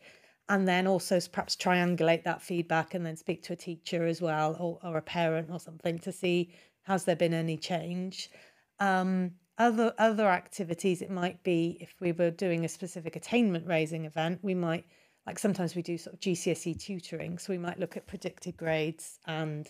And 0.48 0.68
then 0.68 0.86
also 0.86 1.18
perhaps 1.32 1.56
triangulate 1.56 2.22
that 2.24 2.40
feedback 2.40 2.94
and 2.94 3.04
then 3.04 3.16
speak 3.16 3.42
to 3.44 3.52
a 3.52 3.56
teacher 3.56 4.06
as 4.06 4.22
well 4.22 4.56
or, 4.60 4.78
or 4.88 4.96
a 4.96 5.02
parent 5.02 5.48
or 5.50 5.58
something 5.58 5.98
to 6.00 6.12
see 6.12 6.54
has 6.82 7.04
there 7.04 7.16
been 7.16 7.34
any 7.34 7.56
change. 7.56 8.30
Um, 8.78 9.32
other 9.58 9.94
other 9.98 10.28
activities 10.28 11.00
it 11.00 11.10
might 11.10 11.42
be 11.42 11.78
if 11.80 11.94
we 12.00 12.12
were 12.12 12.30
doing 12.30 12.64
a 12.64 12.68
specific 12.68 13.16
attainment 13.16 13.66
raising 13.66 14.04
event 14.04 14.38
we 14.42 14.54
might 14.54 14.84
like 15.26 15.38
sometimes 15.38 15.74
we 15.74 15.82
do 15.82 15.96
sort 15.96 16.14
of 16.14 16.20
GCSE 16.20 16.78
tutoring 16.78 17.38
so 17.38 17.52
we 17.52 17.58
might 17.58 17.78
look 17.78 17.96
at 17.96 18.06
predicted 18.06 18.56
grades 18.56 19.18
and 19.26 19.68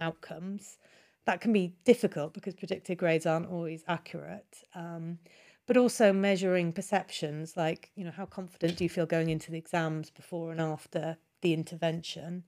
outcomes 0.00 0.78
that 1.26 1.40
can 1.40 1.52
be 1.52 1.74
difficult 1.84 2.32
because 2.32 2.54
predicted 2.54 2.96
grades 2.98 3.26
aren't 3.26 3.50
always 3.50 3.84
accurate 3.88 4.62
um, 4.74 5.18
but 5.66 5.76
also 5.76 6.12
measuring 6.12 6.72
perceptions 6.72 7.56
like 7.56 7.90
you 7.94 8.04
know 8.04 8.10
how 8.10 8.26
confident 8.26 8.76
do 8.76 8.84
you 8.84 8.90
feel 8.90 9.06
going 9.06 9.30
into 9.30 9.50
the 9.50 9.58
exams 9.58 10.10
before 10.10 10.50
and 10.52 10.60
after 10.60 11.16
the 11.42 11.52
intervention 11.52 12.44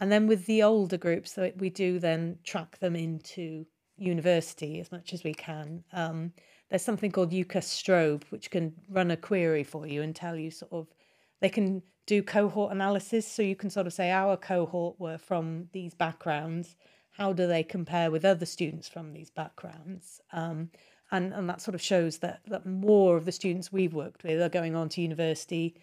and 0.00 0.12
then 0.12 0.26
with 0.26 0.46
the 0.46 0.62
older 0.62 0.96
groups 0.96 1.32
so 1.32 1.50
we 1.56 1.70
do 1.70 1.98
then 1.98 2.38
track 2.44 2.78
them 2.78 2.94
into 2.94 3.66
university 3.98 4.80
as 4.80 4.90
much 4.90 5.12
as 5.12 5.24
we 5.24 5.34
can. 5.34 5.84
Um, 5.92 6.32
there's 6.70 6.82
something 6.82 7.10
called 7.10 7.32
UCAS 7.32 7.64
Strobe, 7.64 8.24
which 8.30 8.50
can 8.50 8.74
run 8.88 9.10
a 9.10 9.16
query 9.16 9.64
for 9.64 9.86
you 9.86 10.02
and 10.02 10.14
tell 10.14 10.36
you 10.36 10.50
sort 10.50 10.72
of, 10.72 10.86
they 11.40 11.48
can 11.48 11.82
do 12.06 12.22
cohort 12.22 12.72
analysis. 12.72 13.26
So 13.26 13.42
you 13.42 13.56
can 13.56 13.70
sort 13.70 13.86
of 13.86 13.92
say, 13.92 14.10
our 14.10 14.36
cohort 14.36 14.98
were 14.98 15.18
from 15.18 15.68
these 15.72 15.94
backgrounds. 15.94 16.76
How 17.10 17.32
do 17.32 17.46
they 17.46 17.62
compare 17.62 18.10
with 18.10 18.24
other 18.24 18.46
students 18.46 18.88
from 18.88 19.12
these 19.12 19.30
backgrounds? 19.30 20.20
Um, 20.32 20.70
and, 21.10 21.32
and 21.32 21.48
that 21.48 21.60
sort 21.60 21.74
of 21.74 21.82
shows 21.82 22.18
that, 22.18 22.40
that 22.46 22.66
more 22.66 23.16
of 23.16 23.24
the 23.24 23.32
students 23.32 23.72
we've 23.72 23.94
worked 23.94 24.24
with 24.24 24.40
are 24.40 24.48
going 24.48 24.76
on 24.76 24.88
to 24.90 25.00
university 25.00 25.74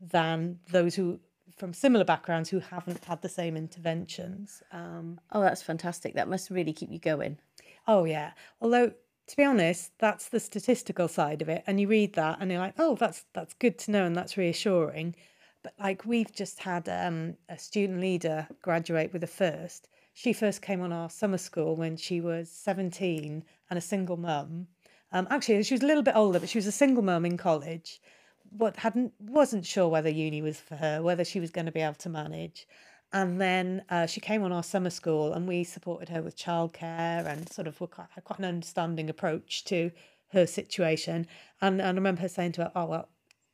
than 0.00 0.58
those 0.70 0.94
who 0.94 1.20
from 1.56 1.72
similar 1.72 2.04
backgrounds 2.04 2.50
who 2.50 2.58
haven't 2.58 3.04
had 3.04 3.22
the 3.22 3.28
same 3.28 3.56
interventions. 3.56 4.62
Um, 4.72 5.20
oh, 5.32 5.40
that's 5.40 5.62
fantastic. 5.62 6.14
That 6.14 6.28
must 6.28 6.50
really 6.50 6.72
keep 6.72 6.90
you 6.90 6.98
going. 6.98 7.38
Oh, 7.86 8.04
yeah. 8.04 8.32
Although, 8.60 8.92
to 9.28 9.36
be 9.36 9.44
honest, 9.44 9.92
that's 9.98 10.28
the 10.28 10.40
statistical 10.40 11.08
side 11.08 11.40
of 11.42 11.48
it. 11.48 11.62
And 11.66 11.80
you 11.80 11.88
read 11.88 12.14
that 12.14 12.38
and 12.40 12.50
you're 12.50 12.60
like, 12.60 12.74
oh, 12.78 12.96
that's 12.96 13.24
that's 13.32 13.54
good 13.54 13.78
to 13.80 13.90
know 13.90 14.04
and 14.04 14.14
that's 14.14 14.36
reassuring. 14.36 15.14
But 15.62 15.74
like 15.78 16.04
we've 16.04 16.32
just 16.32 16.60
had 16.60 16.88
um, 16.88 17.36
a 17.48 17.58
student 17.58 18.00
leader 18.00 18.46
graduate 18.62 19.12
with 19.12 19.24
a 19.24 19.28
first. 19.28 19.88
She 20.18 20.32
first 20.32 20.62
came 20.62 20.80
on 20.80 20.94
our 20.94 21.10
summer 21.10 21.36
school 21.36 21.76
when 21.76 21.98
she 21.98 22.22
was 22.22 22.50
17 22.50 23.44
and 23.68 23.78
a 23.78 23.82
single 23.82 24.16
mum. 24.16 24.68
Um, 25.12 25.28
actually, 25.28 25.62
she 25.62 25.74
was 25.74 25.82
a 25.82 25.86
little 25.86 26.02
bit 26.02 26.16
older, 26.16 26.40
but 26.40 26.48
she 26.48 26.56
was 26.56 26.66
a 26.66 26.72
single 26.72 27.02
mum 27.02 27.26
in 27.26 27.36
college. 27.36 28.00
What 28.48 28.76
hadn't 28.76 29.12
wasn't 29.20 29.66
sure 29.66 29.88
whether 29.88 30.08
uni 30.08 30.40
was 30.40 30.58
for 30.58 30.76
her, 30.76 31.02
whether 31.02 31.22
she 31.22 31.38
was 31.38 31.50
going 31.50 31.66
to 31.66 31.70
be 31.70 31.82
able 31.82 31.96
to 31.96 32.08
manage. 32.08 32.66
And 33.12 33.38
then 33.38 33.84
uh, 33.90 34.06
she 34.06 34.22
came 34.22 34.42
on 34.42 34.52
our 34.52 34.62
summer 34.62 34.88
school, 34.88 35.34
and 35.34 35.46
we 35.46 35.64
supported 35.64 36.08
her 36.08 36.22
with 36.22 36.34
childcare 36.34 37.26
and 37.26 37.46
sort 37.52 37.68
of 37.68 37.78
were 37.78 37.86
quite, 37.86 38.08
had 38.14 38.24
quite 38.24 38.38
an 38.38 38.46
understanding 38.46 39.10
approach 39.10 39.64
to 39.66 39.90
her 40.28 40.46
situation. 40.46 41.26
And, 41.60 41.78
and 41.78 41.90
I 41.90 41.92
remember 41.92 42.22
her 42.22 42.28
saying 42.30 42.52
to 42.52 42.62
her, 42.62 42.72
"Oh 42.74 42.86
well, 42.86 43.08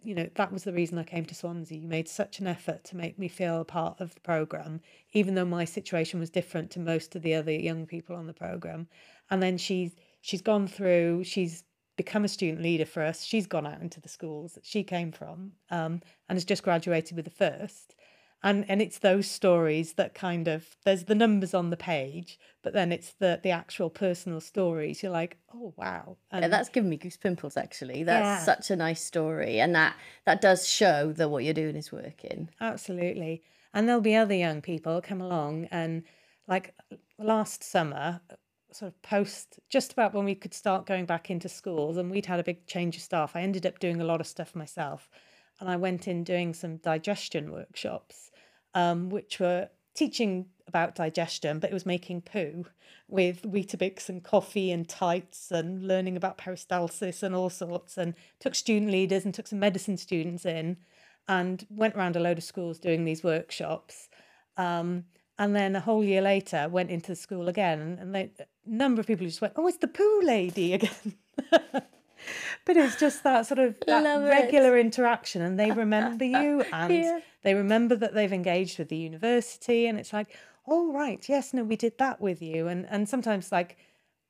you 0.04 0.14
know 0.14 0.28
that 0.34 0.52
was 0.52 0.64
the 0.64 0.72
reason 0.72 0.98
I 0.98 1.04
came 1.04 1.24
to 1.26 1.34
Swansea. 1.34 1.78
You 1.78 1.88
made 1.88 2.08
such 2.08 2.40
an 2.40 2.46
effort 2.46 2.84
to 2.84 2.96
make 2.96 3.18
me 3.18 3.28
feel 3.28 3.60
a 3.60 3.64
part 3.64 4.00
of 4.00 4.14
the 4.14 4.20
program, 4.20 4.80
even 5.12 5.34
though 5.34 5.44
my 5.44 5.64
situation 5.64 6.20
was 6.20 6.30
different 6.30 6.70
to 6.72 6.80
most 6.80 7.14
of 7.16 7.22
the 7.22 7.34
other 7.34 7.52
young 7.52 7.86
people 7.86 8.16
on 8.16 8.26
the 8.26 8.32
program." 8.32 8.88
And 9.30 9.42
then 9.42 9.58
she's 9.58 9.92
she's 10.20 10.42
gone 10.42 10.66
through. 10.66 11.24
She's 11.24 11.64
become 11.96 12.24
a 12.24 12.28
student 12.28 12.62
leader 12.62 12.86
for 12.86 13.02
us. 13.02 13.22
She's 13.22 13.46
gone 13.46 13.66
out 13.66 13.80
into 13.80 14.00
the 14.00 14.08
schools 14.08 14.54
that 14.54 14.64
she 14.64 14.82
came 14.82 15.12
from 15.12 15.52
um, 15.70 16.00
and 16.28 16.36
has 16.36 16.44
just 16.44 16.62
graduated 16.62 17.16
with 17.16 17.26
the 17.26 17.30
first 17.30 17.94
and 18.42 18.64
and 18.68 18.82
it's 18.82 18.98
those 18.98 19.30
stories 19.30 19.94
that 19.94 20.14
kind 20.14 20.48
of 20.48 20.76
there's 20.84 21.04
the 21.04 21.14
numbers 21.14 21.54
on 21.54 21.70
the 21.70 21.76
page 21.76 22.38
but 22.62 22.72
then 22.72 22.92
it's 22.92 23.12
the 23.14 23.40
the 23.42 23.50
actual 23.50 23.90
personal 23.90 24.40
stories. 24.40 25.02
You're 25.02 25.12
like 25.12 25.36
oh 25.54 25.74
wow. 25.76 26.16
And 26.30 26.42
yeah, 26.42 26.48
that's 26.48 26.68
given 26.68 26.90
me 26.90 26.96
goose 26.96 27.16
pimples 27.16 27.56
actually. 27.56 28.04
That's 28.04 28.24
yeah. 28.24 28.54
such 28.54 28.70
a 28.70 28.76
nice 28.76 29.02
story 29.02 29.60
and 29.60 29.74
that 29.74 29.96
that 30.26 30.40
does 30.40 30.68
show 30.68 31.12
that 31.12 31.28
what 31.28 31.44
you're 31.44 31.54
doing 31.54 31.76
is 31.76 31.92
working. 31.92 32.48
Absolutely. 32.60 33.42
And 33.74 33.88
there'll 33.88 34.00
be 34.00 34.16
other 34.16 34.34
young 34.34 34.60
people 34.60 35.00
come 35.00 35.20
along 35.20 35.68
and 35.70 36.04
like 36.46 36.74
last 37.18 37.64
summer 37.64 38.20
uh, 38.30 38.34
sort 38.72 38.92
of 38.92 39.02
post 39.02 39.58
just 39.68 39.92
about 39.92 40.14
when 40.14 40.24
we 40.24 40.34
could 40.34 40.54
start 40.54 40.86
going 40.86 41.04
back 41.04 41.30
into 41.30 41.48
schools 41.48 41.96
and 41.96 42.10
we'd 42.10 42.26
had 42.26 42.40
a 42.40 42.44
big 42.44 42.66
change 42.66 42.96
of 42.96 43.02
staff 43.02 43.36
i 43.36 43.42
ended 43.42 43.66
up 43.66 43.78
doing 43.78 44.00
a 44.00 44.04
lot 44.04 44.20
of 44.20 44.26
stuff 44.26 44.54
myself. 44.54 45.08
And 45.60 45.70
i 45.70 45.76
went 45.76 46.08
in 46.08 46.24
doing 46.24 46.54
some 46.54 46.78
digestion 46.78 47.52
workshops 47.52 48.31
um, 48.74 49.10
which 49.10 49.38
were 49.40 49.68
teaching 49.94 50.46
about 50.66 50.94
digestion, 50.94 51.58
but 51.58 51.70
it 51.70 51.74
was 51.74 51.86
making 51.86 52.22
poo 52.22 52.64
with 53.08 53.42
Weetabix 53.42 54.08
and 54.08 54.22
coffee 54.22 54.70
and 54.70 54.88
tights 54.88 55.50
and 55.50 55.86
learning 55.86 56.16
about 56.16 56.38
peristalsis 56.38 57.22
and 57.22 57.34
all 57.34 57.50
sorts. 57.50 57.98
And 57.98 58.14
took 58.40 58.54
student 58.54 58.90
leaders 58.90 59.24
and 59.24 59.34
took 59.34 59.46
some 59.46 59.58
medicine 59.58 59.96
students 59.96 60.46
in. 60.46 60.78
and 61.28 61.66
went 61.70 61.94
around 61.94 62.16
a 62.16 62.20
load 62.20 62.38
of 62.38 62.44
schools 62.44 62.78
doing 62.80 63.04
these 63.04 63.22
workshops. 63.22 64.08
Um, 64.56 65.04
and 65.38 65.56
then 65.56 65.74
a 65.76 65.80
whole 65.80 66.04
year 66.04 66.22
later 66.22 66.68
went 66.68 66.90
into 66.90 67.12
the 67.12 67.16
school 67.16 67.48
again 67.48 67.98
and, 68.00 68.16
a 68.16 68.30
number 68.64 69.00
of 69.00 69.06
people 69.06 69.26
just 69.26 69.40
went 69.40 69.54
oh 69.56 69.66
it's 69.66 69.78
the 69.78 69.88
poo 69.88 70.20
lady 70.22 70.72
again 70.78 71.14
but 72.64 72.76
it's 72.76 72.96
just 72.98 73.22
that 73.24 73.46
sort 73.46 73.58
of 73.58 73.76
that 73.86 74.02
Love 74.04 74.22
it. 74.24 74.26
regular 74.28 74.78
interaction 74.78 75.42
and 75.42 75.58
they 75.58 75.70
remember 75.70 76.24
you 76.24 76.64
and 76.72 76.92
Yeah. 76.92 77.20
they 77.42 77.54
remember 77.54 77.96
that 77.96 78.14
they've 78.14 78.32
engaged 78.32 78.78
with 78.78 78.88
the 78.88 78.96
university 78.96 79.86
and 79.86 79.98
it's 79.98 80.12
like 80.12 80.36
oh 80.66 80.92
right 80.92 81.28
yes 81.28 81.52
no 81.52 81.64
we 81.64 81.76
did 81.76 81.98
that 81.98 82.20
with 82.20 82.40
you 82.42 82.68
and 82.68 82.86
and 82.90 83.08
sometimes 83.08 83.50
like 83.52 83.76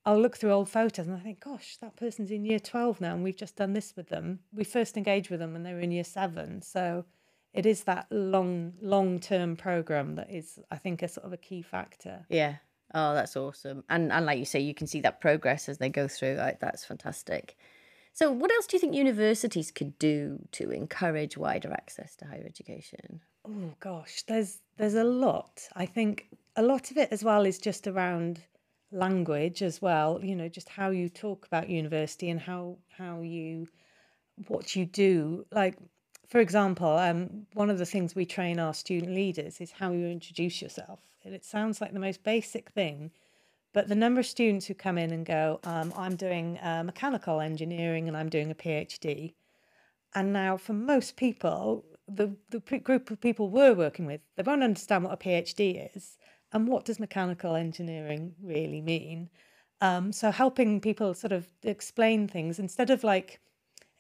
I'll 0.05 0.21
look 0.21 0.37
through 0.37 0.51
old 0.53 0.69
photos 0.69 1.07
and 1.07 1.17
I 1.17 1.21
think 1.21 1.41
gosh 1.41 1.77
that 1.81 1.97
person's 1.97 2.31
in 2.31 2.45
year 2.45 2.59
12 2.59 3.01
now 3.01 3.15
and 3.15 3.23
we've 3.23 3.37
just 3.37 3.57
done 3.57 3.73
this 3.73 3.95
with 3.97 4.09
them 4.09 4.41
we 4.53 4.65
first 4.65 4.97
engaged 4.97 5.31
with 5.31 5.41
them 5.41 5.53
when 5.53 5.63
they 5.63 5.73
were 5.73 5.81
in 5.81 5.93
year 5.93 6.05
7 6.05 6.63
so 6.63 7.05
it 7.53 7.67
is 7.67 7.85
that 7.85 8.07
long 8.11 8.73
long 8.81 9.21
term 9.21 9.57
program 9.57 10.15
that 10.17 10.31
is 10.31 10.59
I 10.71 10.77
think 10.79 11.03
a 11.03 11.09
sort 11.09 11.27
of 11.27 11.33
a 11.33 11.37
key 11.37 11.63
factor 11.63 12.25
Yeah. 12.29 12.57
Oh, 12.95 13.15
that's 13.15 13.37
awesome. 13.39 13.85
And 13.89 14.13
and 14.13 14.27
like 14.27 14.39
you 14.39 14.45
say, 14.45 14.61
you 14.61 14.75
can 14.75 14.87
see 14.87 15.01
that 15.01 15.19
progress 15.23 15.67
as 15.71 15.79
they 15.79 15.89
go 15.89 16.07
through. 16.09 16.35
Like, 16.35 16.61
that's 16.61 16.85
fantastic. 16.85 17.57
So, 18.15 18.31
what 18.31 18.53
else 18.53 18.67
do 18.67 18.77
you 18.77 18.81
think 18.81 18.95
universities 18.95 19.71
could 19.71 19.99
do 19.99 20.39
to 20.53 20.71
encourage 20.71 21.37
wider 21.37 21.73
access 21.73 22.15
to 22.17 22.27
higher 22.27 22.45
education? 22.45 23.21
Oh 23.45 23.75
gosh, 23.81 24.23
there's 24.29 24.59
there's 24.77 24.95
a 24.95 25.05
lot. 25.05 25.69
I 25.75 25.87
think 25.87 26.29
a 26.57 26.63
lot 26.63 26.91
of 26.91 26.97
it 26.99 27.09
as 27.11 27.25
well 27.25 27.45
is 27.47 27.59
just 27.59 27.87
around 27.87 28.41
language 28.93 29.63
as 29.63 29.81
well. 29.81 30.21
You 30.23 30.37
know, 30.37 30.49
just 30.49 30.69
how 30.69 30.91
you 30.91 31.09
talk 31.09 31.47
about 31.47 31.71
university 31.71 32.29
and 32.31 32.41
how 32.41 32.77
how 32.97 33.21
you 33.21 33.69
what 34.49 34.77
you 34.77 34.87
do. 34.87 35.47
Like, 35.51 35.77
for 36.29 36.39
example, 36.41 36.97
um, 36.99 37.47
one 37.55 37.71
of 37.71 37.79
the 37.79 37.87
things 37.87 38.15
we 38.15 38.27
train 38.27 38.59
our 38.59 38.75
student 38.75 39.15
leaders 39.15 39.61
is 39.61 39.73
how 39.73 39.93
you 39.93 40.07
introduce 40.07 40.63
yourself. 40.63 41.01
And 41.25 41.35
it 41.35 41.45
sounds 41.45 41.81
like 41.81 41.93
the 41.93 41.99
most 42.01 42.23
basic 42.23 42.71
thing, 42.71 43.11
but 43.73 43.89
the 43.89 43.95
number 43.95 44.21
of 44.21 44.27
students 44.27 44.67
who 44.67 44.75
come 44.75 44.99
in 44.99 45.13
and 45.13 45.25
go, 45.25 45.61
um, 45.65 45.93
"I'm 45.97 46.17
doing 46.17 46.59
uh, 46.59 46.83
mechanical 46.85 47.41
engineering 47.41 48.09
and 48.09 48.17
I'm 48.17 48.29
doing 48.29 48.51
a 48.51 48.55
PhD," 48.55 49.35
and 50.15 50.33
now 50.33 50.57
for 50.57 50.73
most 50.73 51.17
people, 51.17 51.85
the 52.09 52.37
the 52.51 52.61
group 52.79 53.11
of 53.11 53.21
people 53.21 53.49
we're 53.49 53.75
working 53.75 54.07
with, 54.07 54.21
they 54.37 54.43
won't 54.43 54.63
understand 54.63 55.05
what 55.05 55.15
a 55.15 55.17
PhD 55.17 55.95
is 55.97 56.19
and 56.53 56.69
what 56.69 56.85
does 56.85 57.01
mechanical 57.01 57.55
engineering 57.55 58.35
really 58.43 58.81
mean. 58.81 59.31
Um, 59.81 60.13
so 60.13 60.31
helping 60.31 60.81
people 60.81 61.15
sort 61.15 61.33
of 61.33 61.47
explain 61.65 62.29
things 62.29 62.59
instead 62.59 62.91
of 62.91 63.03
like 63.03 63.41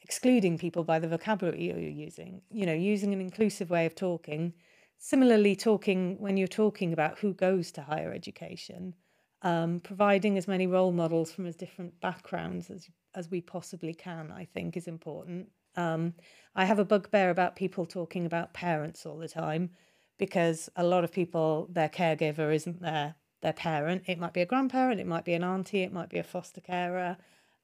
excluding 0.02 0.58
people 0.58 0.85
by 0.85 0.98
the 0.98 1.08
vocabulary 1.08 1.64
you're 1.64 1.78
using, 1.78 2.42
you 2.50 2.66
know, 2.66 2.74
using 2.74 3.12
an 3.12 3.20
inclusive 3.20 3.70
way 3.70 3.87
of 3.87 3.94
talking. 3.94 4.52
Similarly, 4.98 5.56
talking 5.56 6.16
when 6.20 6.37
you're 6.37 6.46
talking 6.46 6.92
about 6.92 7.18
who 7.18 7.35
goes 7.35 7.72
to 7.72 7.82
higher 7.82 8.12
education, 8.12 8.94
um, 9.42 9.81
providing 9.81 10.38
as 10.38 10.48
many 10.48 10.66
role 10.66 10.92
models 10.92 11.33
from 11.33 11.46
as 11.46 11.57
different 11.57 12.00
backgrounds 12.00 12.70
as 12.70 12.88
as 13.14 13.31
we 13.31 13.40
possibly 13.40 13.92
can, 13.92 14.31
I 14.31 14.46
think, 14.46 14.76
is 14.76 14.88
important. 14.88 15.50
Um, 15.76 16.14
I 16.55 16.64
have 16.64 16.78
a 16.78 16.85
bugbear 16.85 17.28
about 17.28 17.57
people 17.57 17.85
talking 17.85 18.24
about 18.24 18.55
parents 18.55 19.05
all 19.05 19.18
the 19.18 19.28
time 19.28 19.70
because 20.18 20.70
a 20.76 20.85
lot 20.85 21.05
of 21.05 21.12
people, 21.12 21.68
their 21.70 21.88
caregiver 21.88 22.55
isn't 22.55 22.81
their 22.81 23.16
their 23.42 23.52
parent. 23.52 24.05
It 24.07 24.18
might 24.18 24.33
be 24.33 24.40
a 24.40 24.46
grandparent, 24.46 25.00
it 25.00 25.07
might 25.07 25.24
be 25.24 25.35
an 25.35 25.42
auntie, 25.44 25.83
it 25.83 25.92
might 25.92 26.09
be 26.09 26.18
a 26.18 26.24
foster 26.24 26.61
carer. 26.61 27.16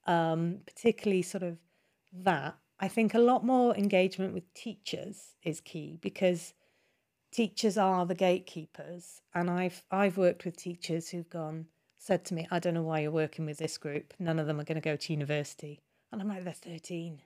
Um, 0.07 0.61
particularly, 0.67 1.23
sort 1.23 1.45
of 1.45 1.59
that. 2.13 2.57
I 2.81 2.89
think 2.89 3.15
a 3.15 3.19
lot 3.19 3.45
more 3.45 3.77
engagement 3.77 4.35
with 4.35 4.53
teachers 4.55 5.35
is 5.43 5.61
key 5.61 5.99
because 6.01 6.55
teachers 7.31 7.77
are 7.77 8.07
the 8.07 8.15
gatekeepers 8.15 9.21
and 9.35 9.51
I've 9.51 9.83
I've 9.91 10.17
worked 10.17 10.45
with 10.45 10.57
teachers 10.57 11.09
who've 11.09 11.29
gone 11.29 11.67
said 11.99 12.25
to 12.27 12.35
me 12.35 12.47
I 12.51 12.59
don't 12.59 12.75
know 12.75 12.83
why 12.83 13.01
you're 13.01 13.11
working 13.11 13.47
with 13.47 13.59
this 13.59 13.79
group. 13.79 14.15
None 14.19 14.39
of 14.39 14.47
them 14.47 14.61
are 14.61 14.65
going 14.65 14.81
to 14.81 14.81
go 14.81 14.97
to 14.97 15.13
university. 15.13 15.81
And 16.11 16.21
I'm 16.21 16.29
like 16.29 16.45
they're 16.45 16.53
13 16.53 17.21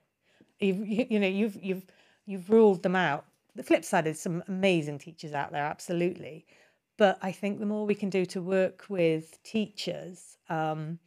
you've, 0.62 0.86
you, 0.86 1.06
you 1.10 1.20
know 1.20 1.28
you've 1.28 1.62
you've 1.62 1.86
you've 2.26 2.50
ruled 2.50 2.82
them 2.82 2.96
out. 2.96 3.24
The 3.54 3.62
flip 3.62 3.84
side 3.84 4.06
is 4.06 4.20
some 4.20 4.42
amazing 4.48 4.98
teachers 4.98 5.34
out 5.34 5.52
there 5.52 5.64
absolutely. 5.64 6.46
But 6.96 7.18
I 7.22 7.32
think 7.32 7.58
the 7.58 7.66
more 7.66 7.86
we 7.86 7.94
can 7.94 8.10
do 8.10 8.24
to 8.26 8.40
work 8.40 8.84
with 8.88 9.42
teachers 9.42 10.36
um, 10.48 10.98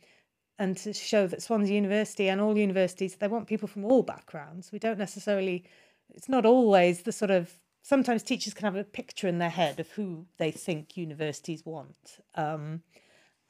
and 0.58 0.76
to 0.78 0.94
show 0.94 1.28
that 1.28 1.42
Swansea 1.42 1.76
University 1.76 2.28
and 2.28 2.42
all 2.42 2.58
universities 2.58 3.16
they 3.16 3.28
want 3.28 3.48
people 3.48 3.68
from 3.68 3.86
all 3.86 4.04
backgrounds. 4.04 4.72
We 4.72 4.80
don't 4.80 5.00
necessarily 5.00 5.66
it's 6.14 6.30
not 6.30 6.46
always 6.46 7.02
the 7.02 7.12
sort 7.12 7.32
of 7.32 7.52
sometimes 7.86 8.24
teachers 8.24 8.54
can 8.54 8.66
have 8.66 8.76
a 8.76 8.84
picture 8.84 9.28
in 9.28 9.38
their 9.38 9.50
head 9.50 9.80
of 9.80 9.90
who 9.92 10.26
they 10.38 10.50
think 10.50 10.98
universities 10.98 11.66
want 11.66 12.20
um, 12.36 12.82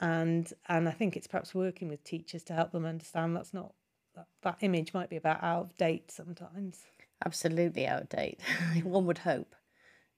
and 0.02 0.52
and 0.68 0.90
i 0.90 0.92
think 0.92 1.16
it's 1.16 1.28
perhaps 1.28 1.56
working 1.56 1.88
with 1.88 2.04
teachers 2.04 2.44
to 2.44 2.54
help 2.54 2.72
them 2.72 2.86
understand 2.86 3.36
that's 3.36 3.54
not 3.54 3.74
that, 4.14 4.28
that 4.42 4.58
image 4.62 4.94
might 4.94 5.10
be 5.10 5.16
about 5.16 5.42
out 5.44 5.62
of 5.62 5.78
date 5.78 6.12
sometimes 6.12 6.84
Absolutely 7.24 7.88
out 7.88 8.04
of 8.04 8.10
date. 8.10 8.40
One 8.84 9.06
would 9.06 9.20
hope. 9.20 9.56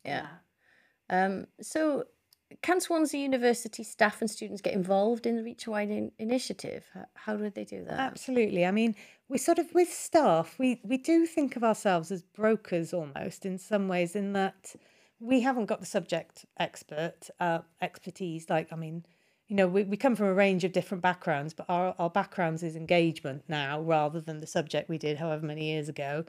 Yeah. 0.04 0.28
Um, 1.10 1.48
so, 1.62 2.06
can 2.62 2.80
Swansea 2.80 3.22
University 3.22 3.84
staff 3.84 4.22
and 4.22 4.30
students 4.30 4.62
get 4.62 4.74
involved 4.74 5.26
in 5.26 5.36
the 5.36 5.44
Reach 5.44 5.68
Wide 5.68 5.90
in- 5.90 6.12
initiative? 6.18 6.86
How, 7.14 7.36
do 7.36 7.50
they 7.50 7.66
do 7.66 7.84
that? 7.86 8.00
Absolutely. 8.00 8.66
I 8.66 8.72
mean, 8.72 8.96
we 9.28 9.38
sort 9.38 9.60
of 9.60 9.74
with 9.74 9.92
staff, 9.92 10.56
we 10.58 10.80
we 10.84 10.98
do 10.98 11.26
think 11.26 11.56
of 11.56 11.64
ourselves 11.64 12.12
as 12.12 12.24
brokers 12.24 12.94
almost 12.94 13.46
in 13.46 13.58
some 13.58 13.88
ways, 13.88 14.16
in 14.16 14.34
that 14.34 14.76
we 15.20 15.42
haven't 15.42 15.66
got 15.66 15.80
the 15.80 15.86
subject 15.86 16.46
expert 16.58 17.30
uh, 17.40 17.60
expertise. 17.82 18.50
Like, 18.50 18.72
I 18.72 18.76
mean, 18.76 19.06
you 19.48 19.56
know, 19.56 19.68
we, 19.68 19.84
we 19.84 19.98
come 19.98 20.16
from 20.16 20.28
a 20.28 20.34
range 20.34 20.64
of 20.64 20.72
different 20.72 21.02
backgrounds, 21.02 21.54
but 21.54 21.66
our, 21.70 21.96
our 22.00 22.10
backgrounds 22.10 22.64
is 22.64 22.76
engagement 22.76 23.44
now 23.48 23.82
rather 23.82 24.22
than 24.22 24.40
the 24.40 24.48
subject 24.48 24.90
we 24.90 24.98
did 24.98 25.18
however 25.18 25.46
many 25.46 25.66
years 25.66 25.90
ago. 25.90 26.26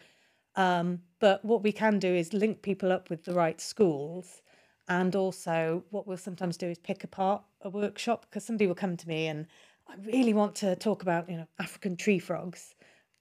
Um, 0.57 1.03
but 1.21 1.45
what 1.45 1.63
we 1.63 1.71
can 1.71 1.99
do 1.99 2.13
is 2.13 2.33
link 2.33 2.63
people 2.63 2.91
up 2.91 3.11
with 3.11 3.25
the 3.25 3.35
right 3.35 3.61
schools. 3.61 4.43
And 4.89 5.15
also, 5.15 5.85
what 5.91 6.07
we'll 6.07 6.17
sometimes 6.17 6.57
do 6.57 6.67
is 6.69 6.79
pick 6.79 7.05
apart 7.05 7.43
a 7.63 7.69
workshop 7.69 8.27
because 8.29 8.45
somebody 8.45 8.67
will 8.67 8.75
come 8.75 8.97
to 8.97 9.09
me 9.09 9.27
and 9.27 9.47
I 9.89 9.95
really 10.05 10.35
want 10.35 10.55
to 10.57 10.77
talk 10.77 11.03
about, 11.03 11.29
you 11.31 11.37
know, 11.37 11.47
African 11.59 11.97
tree 11.97 12.19
frogs. 12.19 12.75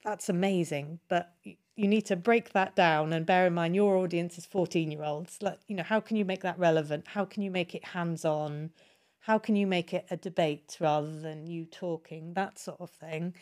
That's 0.04 0.30
amazing, 0.30 1.00
but 1.10 1.34
you 1.44 1.88
need 1.88 2.06
to 2.08 2.16
break 2.16 2.54
that 2.54 2.76
down 2.76 3.14
and 3.14 3.26
bear 3.26 3.48
in 3.48 3.54
mind 3.54 3.76
your 3.76 3.98
audience 3.98 4.38
is 4.38 4.46
14 4.46 4.92
year 4.92 5.04
olds. 5.04 5.38
Like, 5.42 5.60
you 5.68 5.76
know, 5.76 5.84
how 5.84 6.00
can 6.00 6.18
you 6.18 6.26
make 6.26 6.42
that 6.42 6.60
relevant? 6.60 7.08
How 7.08 7.26
can 7.26 7.44
you 7.44 7.52
make 7.52 7.76
it 7.76 7.86
hands 7.86 8.26
on? 8.26 8.72
How 9.20 9.38
can 9.38 9.56
you 9.56 9.68
make 9.68 9.94
it 9.94 10.06
a 10.10 10.18
debate 10.18 10.78
rather 10.80 11.20
than 11.20 11.48
you 11.48 11.66
talking? 11.66 12.34
That 12.34 12.58
sort 12.58 12.80
of 12.80 12.90
thing. 12.90 13.36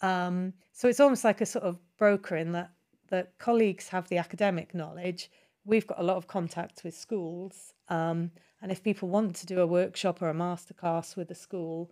Um, 0.00 0.52
so 0.72 0.88
it's 0.88 1.00
almost 1.00 1.24
like 1.24 1.40
a 1.40 1.46
sort 1.46 1.64
of 1.64 1.78
broker 1.98 2.36
in 2.36 2.52
that 2.52 2.70
that 3.08 3.38
colleagues 3.38 3.88
have 3.88 4.08
the 4.08 4.18
academic 4.18 4.74
knowledge. 4.74 5.30
We've 5.66 5.86
got 5.86 5.98
a 5.98 6.02
lot 6.02 6.16
of 6.16 6.28
contacts 6.28 6.84
with 6.84 6.96
schools, 6.96 7.74
um, 7.88 8.30
and 8.62 8.70
if 8.70 8.82
people 8.82 9.08
want 9.08 9.34
to 9.36 9.46
do 9.46 9.60
a 9.60 9.66
workshop 9.66 10.22
or 10.22 10.30
a 10.30 10.34
masterclass 10.34 11.16
with 11.16 11.30
a 11.30 11.34
school 11.34 11.90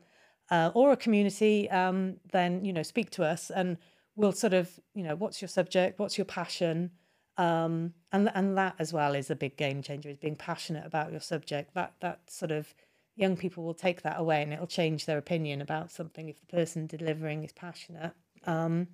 uh, 0.51 0.71
or 0.75 0.93
a 0.93 0.97
community, 0.97 1.69
um, 1.71 2.17
then 2.33 2.65
you 2.65 2.73
know 2.73 2.85
speak 2.85 3.11
to 3.11 3.25
us, 3.25 3.51
and 3.51 3.77
we'll 4.15 4.33
sort 4.33 4.55
of 4.55 4.71
you 4.95 5.03
know 5.03 5.17
what's 5.17 5.43
your 5.43 5.49
subject, 5.49 5.99
what's 5.99 6.17
your 6.17 6.25
passion, 6.25 6.93
um, 7.37 7.93
and 8.13 8.31
and 8.35 8.57
that 8.57 8.77
as 8.79 8.93
well 8.93 9.15
is 9.15 9.31
a 9.31 9.37
big 9.37 9.57
game 9.57 9.83
changer. 9.83 10.09
Is 10.09 10.19
being 10.19 10.37
passionate 10.37 10.87
about 10.87 11.11
your 11.11 11.21
subject. 11.21 11.75
That 11.75 11.95
that 12.01 12.31
sort 12.31 12.53
of 12.53 12.73
young 13.17 13.37
people 13.37 13.65
will 13.65 13.75
take 13.75 14.03
that 14.03 14.21
away, 14.21 14.43
and 14.43 14.53
it'll 14.53 14.67
change 14.69 15.05
their 15.07 15.19
opinion 15.19 15.61
about 15.61 15.91
something 15.91 16.29
if 16.29 16.39
the 16.39 16.47
person 16.47 16.87
delivering 16.87 17.43
is 17.43 17.53
passionate. 17.53 18.13
Um, 18.47 18.89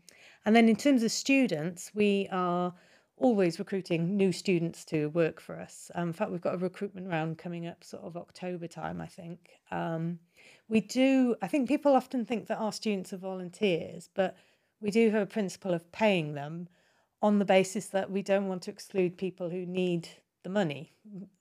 and 0.45 0.55
then 0.57 0.69
in 0.69 0.77
terms 0.77 1.03
of 1.03 1.13
students, 1.13 1.91
we 1.95 2.29
are 2.31 2.73
always 3.21 3.59
recruiting 3.59 4.17
new 4.17 4.33
students 4.33 4.85
to 4.87 5.09
work 5.11 5.41
for 5.41 5.61
us. 5.61 5.91
Um, 5.95 6.09
in 6.09 6.13
fact, 6.15 6.31
we've 6.31 6.41
got 6.41 6.55
a 6.55 6.59
recruitment 6.59 7.07
round 7.07 7.39
coming 7.39 7.67
up 7.67 7.85
sort 7.85 8.03
of 8.03 8.17
October 8.17 8.67
time, 8.67 9.01
I 9.01 9.07
think. 9.07 9.51
Um, 9.71 10.19
we 10.69 10.81
do, 10.81 11.37
I 11.43 11.47
think 11.47 11.69
people 11.69 11.95
often 11.95 12.25
think 12.25 12.47
that 12.49 12.59
our 12.59 12.73
students 12.73 13.13
are 13.13 13.19
volunteers, 13.19 14.09
but 14.15 14.37
we 14.81 14.91
do 14.91 15.11
have 15.11 15.23
a 15.23 15.27
principle 15.27 15.75
of 15.75 15.93
paying 15.93 16.35
them 16.35 16.69
on 17.21 17.39
the 17.39 17.45
basis 17.45 17.87
that 17.89 18.11
we 18.11 18.23
don't 18.23 18.49
want 18.49 18.63
to 18.63 18.71
exclude 18.71 19.19
people 19.19 19.51
who 19.51 19.67
need 19.67 20.09
the 20.43 20.49
money, 20.49 20.95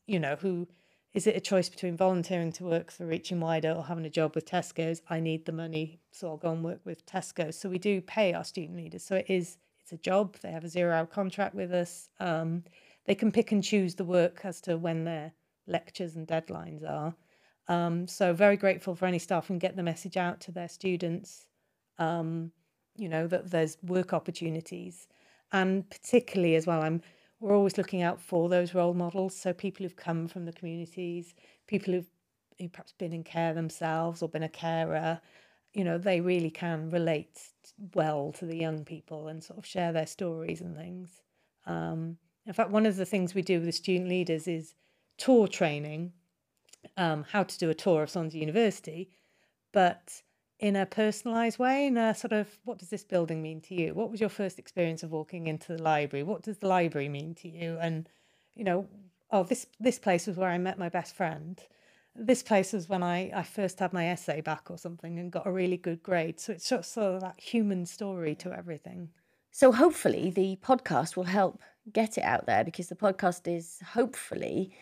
you 0.05 0.19
know, 0.19 0.35
who 0.35 0.67
is 1.13 1.25
it 1.25 1.35
a 1.35 1.39
choice 1.39 1.69
between 1.69 1.97
volunteering 1.97 2.51
to 2.51 2.65
work 2.65 2.91
for 2.91 3.05
Reaching 3.05 3.39
Wider 3.39 3.71
or 3.71 3.85
having 3.85 4.05
a 4.05 4.11
job 4.11 4.35
with 4.35 4.45
Tesco's? 4.45 5.01
I 5.09 5.19
need 5.19 5.45
the 5.45 5.51
money, 5.51 6.01
so 6.11 6.27
I'll 6.27 6.37
go 6.37 6.51
and 6.51 6.63
work 6.63 6.81
with 6.85 7.05
Tesco's. 7.05 7.57
So 7.57 7.67
we 7.67 7.79
do 7.79 7.99
pay 8.01 8.33
our 8.33 8.43
student 8.43 8.77
leaders. 8.77 9.03
So 9.05 9.15
it 9.15 9.25
is 9.27 9.57
it's 9.91 9.99
a 9.99 10.03
job. 10.03 10.35
They 10.41 10.51
have 10.51 10.63
a 10.63 10.69
zero 10.69 10.93
hour 10.93 11.07
contract 11.07 11.55
with 11.55 11.73
us. 11.73 12.09
Um, 12.19 12.63
they 13.05 13.15
can 13.15 13.31
pick 13.31 13.51
and 13.51 13.63
choose 13.63 13.95
the 13.95 14.03
work 14.03 14.41
as 14.43 14.61
to 14.61 14.77
when 14.77 15.03
their 15.03 15.33
lectures 15.65 16.15
and 16.15 16.27
deadlines 16.27 16.87
are. 16.87 17.15
Um, 17.67 18.07
so 18.07 18.33
very 18.33 18.55
grateful 18.55 18.95
for 18.95 19.07
any 19.07 19.17
staff 19.17 19.49
and 19.49 19.59
get 19.59 19.75
the 19.75 19.83
message 19.83 20.15
out 20.15 20.41
to 20.41 20.51
their 20.51 20.67
students. 20.67 21.47
Um, 21.97 22.51
you 22.97 23.09
know 23.09 23.25
that 23.27 23.49
there's 23.49 23.77
work 23.81 24.13
opportunities, 24.13 25.07
and 25.51 25.89
particularly 25.89 26.55
as 26.55 26.67
well, 26.67 26.83
I'm 26.83 27.01
we're 27.39 27.55
always 27.55 27.77
looking 27.77 28.01
out 28.03 28.21
for 28.21 28.49
those 28.49 28.75
role 28.75 28.93
models. 28.93 29.35
So 29.35 29.53
people 29.53 29.83
who've 29.83 29.95
come 29.95 30.27
from 30.27 30.45
the 30.45 30.51
communities, 30.51 31.33
people 31.67 31.93
who've, 31.93 32.09
who've 32.59 32.71
perhaps 32.71 32.91
been 32.91 33.13
in 33.13 33.23
care 33.23 33.53
themselves 33.53 34.21
or 34.21 34.27
been 34.27 34.43
a 34.43 34.49
carer, 34.49 35.21
you 35.73 35.83
know, 35.83 35.97
they 35.97 36.21
really 36.21 36.49
can 36.49 36.89
relate 36.89 37.39
well 37.93 38.31
to 38.33 38.45
the 38.45 38.57
young 38.57 38.83
people 38.83 39.27
and 39.27 39.43
sort 39.43 39.59
of 39.59 39.65
share 39.65 39.91
their 39.91 40.07
stories 40.07 40.61
and 40.61 40.75
things. 40.75 41.21
Um, 41.65 42.17
in 42.45 42.53
fact, 42.53 42.71
one 42.71 42.85
of 42.85 42.95
the 42.95 43.05
things 43.05 43.35
we 43.35 43.41
do 43.41 43.57
with 43.57 43.65
the 43.65 43.71
student 43.71 44.09
leaders 44.09 44.47
is 44.47 44.73
tour 45.17 45.47
training, 45.47 46.13
um, 46.97 47.25
how 47.31 47.43
to 47.43 47.57
do 47.57 47.69
a 47.69 47.75
tour 47.75 48.03
of 48.03 48.09
Swansea 48.09 48.39
University, 48.39 49.11
but 49.71 50.21
in 50.59 50.75
a 50.75 50.85
personalized 50.85 51.59
way, 51.59 51.87
in 51.87 51.97
a 51.97 52.13
sort 52.13 52.33
of 52.33 52.47
what 52.65 52.79
does 52.79 52.89
this 52.89 53.03
building 53.03 53.41
mean 53.41 53.61
to 53.61 53.75
you? 53.75 53.93
What 53.93 54.11
was 54.11 54.19
your 54.19 54.29
first 54.29 54.59
experience 54.59 55.03
of 55.03 55.11
walking 55.11 55.47
into 55.47 55.75
the 55.75 55.81
library? 55.81 56.23
What 56.23 56.41
does 56.41 56.57
the 56.57 56.67
library 56.67 57.07
mean 57.07 57.33
to 57.35 57.47
you? 57.47 57.77
And 57.79 58.09
you 58.55 58.63
know, 58.63 58.87
oh, 59.31 59.43
this 59.43 59.67
this 59.79 59.99
place 59.99 60.27
was 60.27 60.35
where 60.35 60.49
I 60.49 60.57
met 60.57 60.77
my 60.77 60.89
best 60.89 61.15
friend. 61.15 61.61
This 62.21 62.43
place 62.43 62.73
was 62.73 62.89
when 62.89 63.01
I, 63.01 63.31
I 63.33 63.43
first 63.43 63.79
had 63.79 63.93
my 63.93 64.07
essay 64.09 64.41
back 64.41 64.69
or 64.69 64.77
something 64.77 65.17
and 65.17 65.31
got 65.31 65.47
a 65.47 65.51
really 65.51 65.77
good 65.77 66.03
grade. 66.03 66.39
So 66.39 66.53
it's 66.53 66.67
sort 66.67 66.79
of, 66.79 66.85
sort 66.85 67.15
of 67.15 67.21
that 67.21 67.39
human 67.39 67.85
story 67.85 68.35
to 68.35 68.51
everything. 68.51 69.09
So 69.51 69.71
hopefully 69.71 70.29
the 70.29 70.59
podcast 70.61 71.15
will 71.15 71.23
help 71.23 71.61
get 71.91 72.17
it 72.17 72.23
out 72.23 72.45
there 72.45 72.63
because 72.63 72.89
the 72.89 72.95
podcast 72.95 73.47
is 73.47 73.79
hopefully 73.93 74.73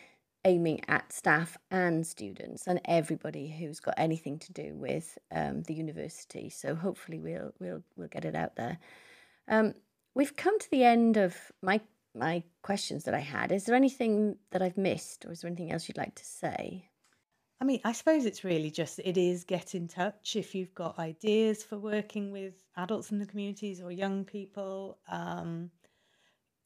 aiming 0.45 0.81
at 0.87 1.11
staff 1.11 1.57
and 1.71 2.05
students 2.07 2.67
and 2.67 2.79
everybody 2.85 3.49
who's 3.49 3.79
got 3.79 3.93
anything 3.97 4.39
to 4.39 4.53
do 4.53 4.75
with 4.75 5.17
um, 5.31 5.63
the 5.63 5.73
university. 5.73 6.49
So 6.49 6.75
hopefully 6.75 7.19
we'll 7.19 7.53
we'll 7.59 7.83
we'll 7.95 8.07
get 8.07 8.25
it 8.25 8.35
out 8.35 8.55
there. 8.55 8.77
Um, 9.47 9.73
we've 10.15 10.35
come 10.35 10.57
to 10.59 10.71
the 10.71 10.83
end 10.83 11.17
of 11.17 11.35
my 11.61 11.81
my 12.15 12.43
questions 12.61 13.03
that 13.03 13.13
I 13.13 13.19
had. 13.19 13.51
Is 13.51 13.65
there 13.65 13.75
anything 13.75 14.37
that 14.51 14.61
I've 14.61 14.77
missed, 14.77 15.25
or 15.25 15.31
is 15.31 15.41
there 15.41 15.49
anything 15.49 15.71
else 15.71 15.87
you'd 15.87 15.97
like 15.97 16.15
to 16.15 16.25
say? 16.25 16.89
I 17.59 17.65
mean, 17.65 17.81
I 17.83 17.91
suppose 17.91 18.25
it's 18.25 18.43
really 18.43 18.69
just 18.69 18.99
it 18.99 19.17
is 19.17 19.43
get 19.43 19.73
in 19.73 19.87
touch 19.87 20.35
if 20.35 20.53
you've 20.53 20.75
got 20.75 20.99
ideas 20.99 21.63
for 21.63 21.77
working 21.77 22.31
with 22.31 22.53
adults 22.75 23.11
in 23.11 23.17
the 23.17 23.25
communities 23.25 23.81
or 23.81 23.91
young 23.91 24.25
people. 24.25 24.99
Um, 25.09 25.71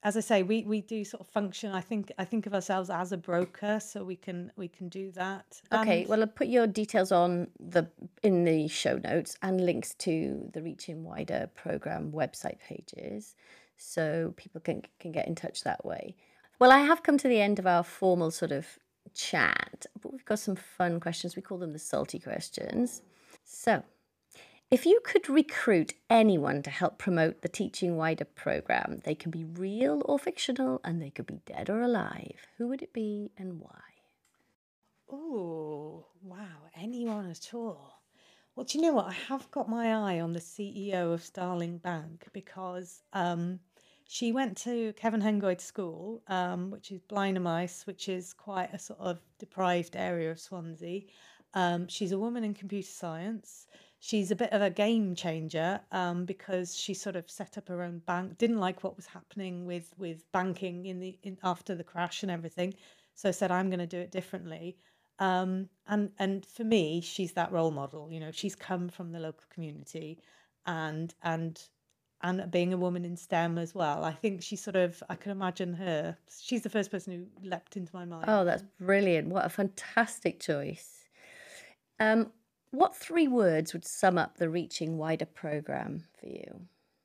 as 0.04 0.18
I 0.18 0.20
say, 0.20 0.44
we 0.44 0.64
we 0.64 0.82
do 0.82 1.06
sort 1.06 1.22
of 1.22 1.28
function. 1.28 1.72
I 1.72 1.82
think 1.82 2.12
I 2.18 2.26
think 2.26 2.46
of 2.46 2.54
ourselves 2.54 2.90
as 2.90 3.12
a 3.12 3.18
broker, 3.18 3.80
so 3.80 4.04
we 4.04 4.16
can 4.16 4.52
we 4.58 4.68
can 4.68 4.90
do 4.90 5.12
that. 5.12 5.62
Okay, 5.72 6.06
well, 6.10 6.22
I'll 6.22 6.28
put 6.28 6.48
your 6.48 6.68
details 6.68 7.12
on 7.12 7.48
the 7.60 7.88
in 8.24 8.44
the 8.44 8.68
show 8.68 8.98
notes 8.98 9.38
and 9.42 9.64
links 9.64 9.94
to 10.00 10.50
the 10.54 10.62
Reaching 10.62 11.04
Wider 11.04 11.50
program 11.56 12.12
website 12.12 12.60
pages, 12.60 13.36
so 13.78 14.34
people 14.38 14.60
can 14.60 14.82
can 15.00 15.12
get 15.12 15.28
in 15.28 15.36
touch 15.36 15.64
that 15.64 15.86
way. 15.86 16.16
Well, 16.60 16.72
I 16.72 16.80
have 16.80 17.04
come 17.04 17.18
to 17.20 17.28
the 17.28 17.40
end 17.40 17.60
of 17.60 17.68
our 17.68 17.84
formal 17.84 18.32
sort 18.32 18.52
of 18.52 18.80
chat, 19.10 19.86
but 20.02 20.12
we've 20.12 20.26
got 20.26 20.40
some 20.40 20.56
fun 20.56 21.00
questions. 21.00 21.36
We 21.36 21.42
call 21.42 21.58
them 21.58 21.74
the 21.74 21.80
salty 21.80 22.20
questions. 22.20 23.02
So, 23.44 23.84
if 24.70 24.86
you 24.86 25.02
could 25.04 25.30
recruit 25.30 25.94
anyone 26.10 26.64
to 26.64 26.70
help 26.70 26.98
promote 26.98 27.42
the 27.42 27.50
Teaching 27.50 27.98
Wider 27.98 28.24
program, 28.24 29.02
they 29.04 29.16
can 29.16 29.30
be 29.30 29.44
real 29.44 30.02
or 30.06 30.18
fictional 30.18 30.80
and 30.86 31.02
they 31.02 31.10
could 31.10 31.28
be 31.28 31.42
dead 31.46 31.70
or 31.70 31.82
alive. 31.82 32.48
Who 32.58 32.70
would 32.70 32.82
it 32.82 32.94
be 32.94 33.32
and 33.38 33.60
why? 33.60 33.82
Oh, 35.12 36.06
wow, 36.24 36.70
anyone 36.74 37.30
at 37.30 37.54
all. 37.54 38.02
Well, 38.56 38.66
do 38.66 38.78
you 38.78 38.84
know 38.84 38.94
what? 38.94 39.08
I 39.08 39.14
have 39.28 39.52
got 39.52 39.68
my 39.68 39.94
eye 39.94 40.22
on 40.22 40.32
the 40.32 40.40
CEO 40.40 41.14
of 41.14 41.24
Starling 41.24 41.78
Bank 41.78 42.28
because 42.32 43.04
um, 43.12 43.60
she 44.12 44.32
went 44.32 44.58
to 44.58 44.94
Cefn 44.94 45.22
Hengoed 45.22 45.62
School, 45.62 46.22
um, 46.28 46.70
which 46.72 46.92
is 46.92 47.02
Blaenau 47.02 47.86
which 47.86 48.10
is 48.10 48.34
quite 48.34 48.74
a 48.74 48.80
sort 48.80 49.00
of 49.00 49.20
deprived 49.40 49.96
area 49.96 50.32
of 50.32 50.40
Swansea. 50.40 51.04
Um, 51.54 51.88
she's 51.88 52.12
a 52.12 52.20
woman 52.20 52.44
in 52.44 52.54
computer 52.54 52.90
science 52.90 53.68
she's 54.02 54.32
a 54.32 54.36
bit 54.36 54.52
of 54.52 54.62
a 54.62 54.70
game 54.70 55.16
changer 55.16 55.80
um, 55.92 56.26
because 56.26 56.76
she 56.76 56.94
sort 56.94 57.16
of 57.16 57.30
set 57.30 57.58
up 57.58 57.70
her 57.70 57.82
own 57.84 58.00
bank. 58.00 58.38
Didn't 58.38 58.60
like 58.60 58.84
what 58.84 58.98
was 58.98 59.06
happening 59.06 59.66
with 59.66 59.94
with 59.98 60.30
banking 60.34 60.88
in 60.88 61.00
the 61.00 61.18
in, 61.24 61.38
after 61.44 61.74
the 61.76 61.84
crash 61.84 62.24
and 62.24 62.32
everything, 62.32 62.74
so 63.16 63.32
said 63.32 63.52
I'm 63.52 63.70
going 63.70 63.80
to 63.80 63.88
do 63.88 64.00
it 64.00 64.12
differently. 64.12 64.76
Um, 65.20 65.70
and 65.88 66.12
and 66.20 66.46
for 66.46 66.66
me, 66.66 67.00
she's 67.00 67.34
that 67.34 67.52
role 67.52 67.72
model. 67.72 68.12
You 68.12 68.20
know, 68.20 68.32
she's 68.32 68.56
come 68.56 68.90
from 68.90 69.12
the 69.12 69.20
local 69.20 69.46
community, 69.54 70.20
and 70.66 71.14
and 71.24 71.62
and 72.24 72.50
being 72.52 72.74
a 72.74 72.78
woman 72.78 73.06
in 73.06 73.18
STEM 73.18 73.58
as 73.58 73.74
well. 73.74 74.04
I 74.04 74.12
think 74.12 74.42
she 74.42 74.56
sort 74.56 74.76
of 74.76 75.02
I 75.10 75.16
can 75.16 75.32
imagine 75.32 75.74
her. 75.74 76.18
She's 76.40 76.62
the 76.62 76.70
first 76.70 76.92
person 76.92 77.14
who 77.14 77.48
leapt 77.48 77.78
into 77.78 77.96
my 77.96 78.06
mind. 78.06 78.26
Oh, 78.28 78.46
that's 78.46 78.64
brilliant! 78.80 79.30
What 79.30 79.46
a 79.46 79.50
fantastic 79.50 80.40
choice. 80.40 81.06
Um, 82.00 82.32
what 82.72 82.96
three 82.96 83.28
words 83.28 83.74
would 83.74 83.86
sum 83.86 84.18
up 84.18 84.38
the 84.38 84.50
Reaching 84.50 84.98
Wider 84.98 85.26
program 85.26 86.04
for 86.20 86.28
you? 86.28 86.62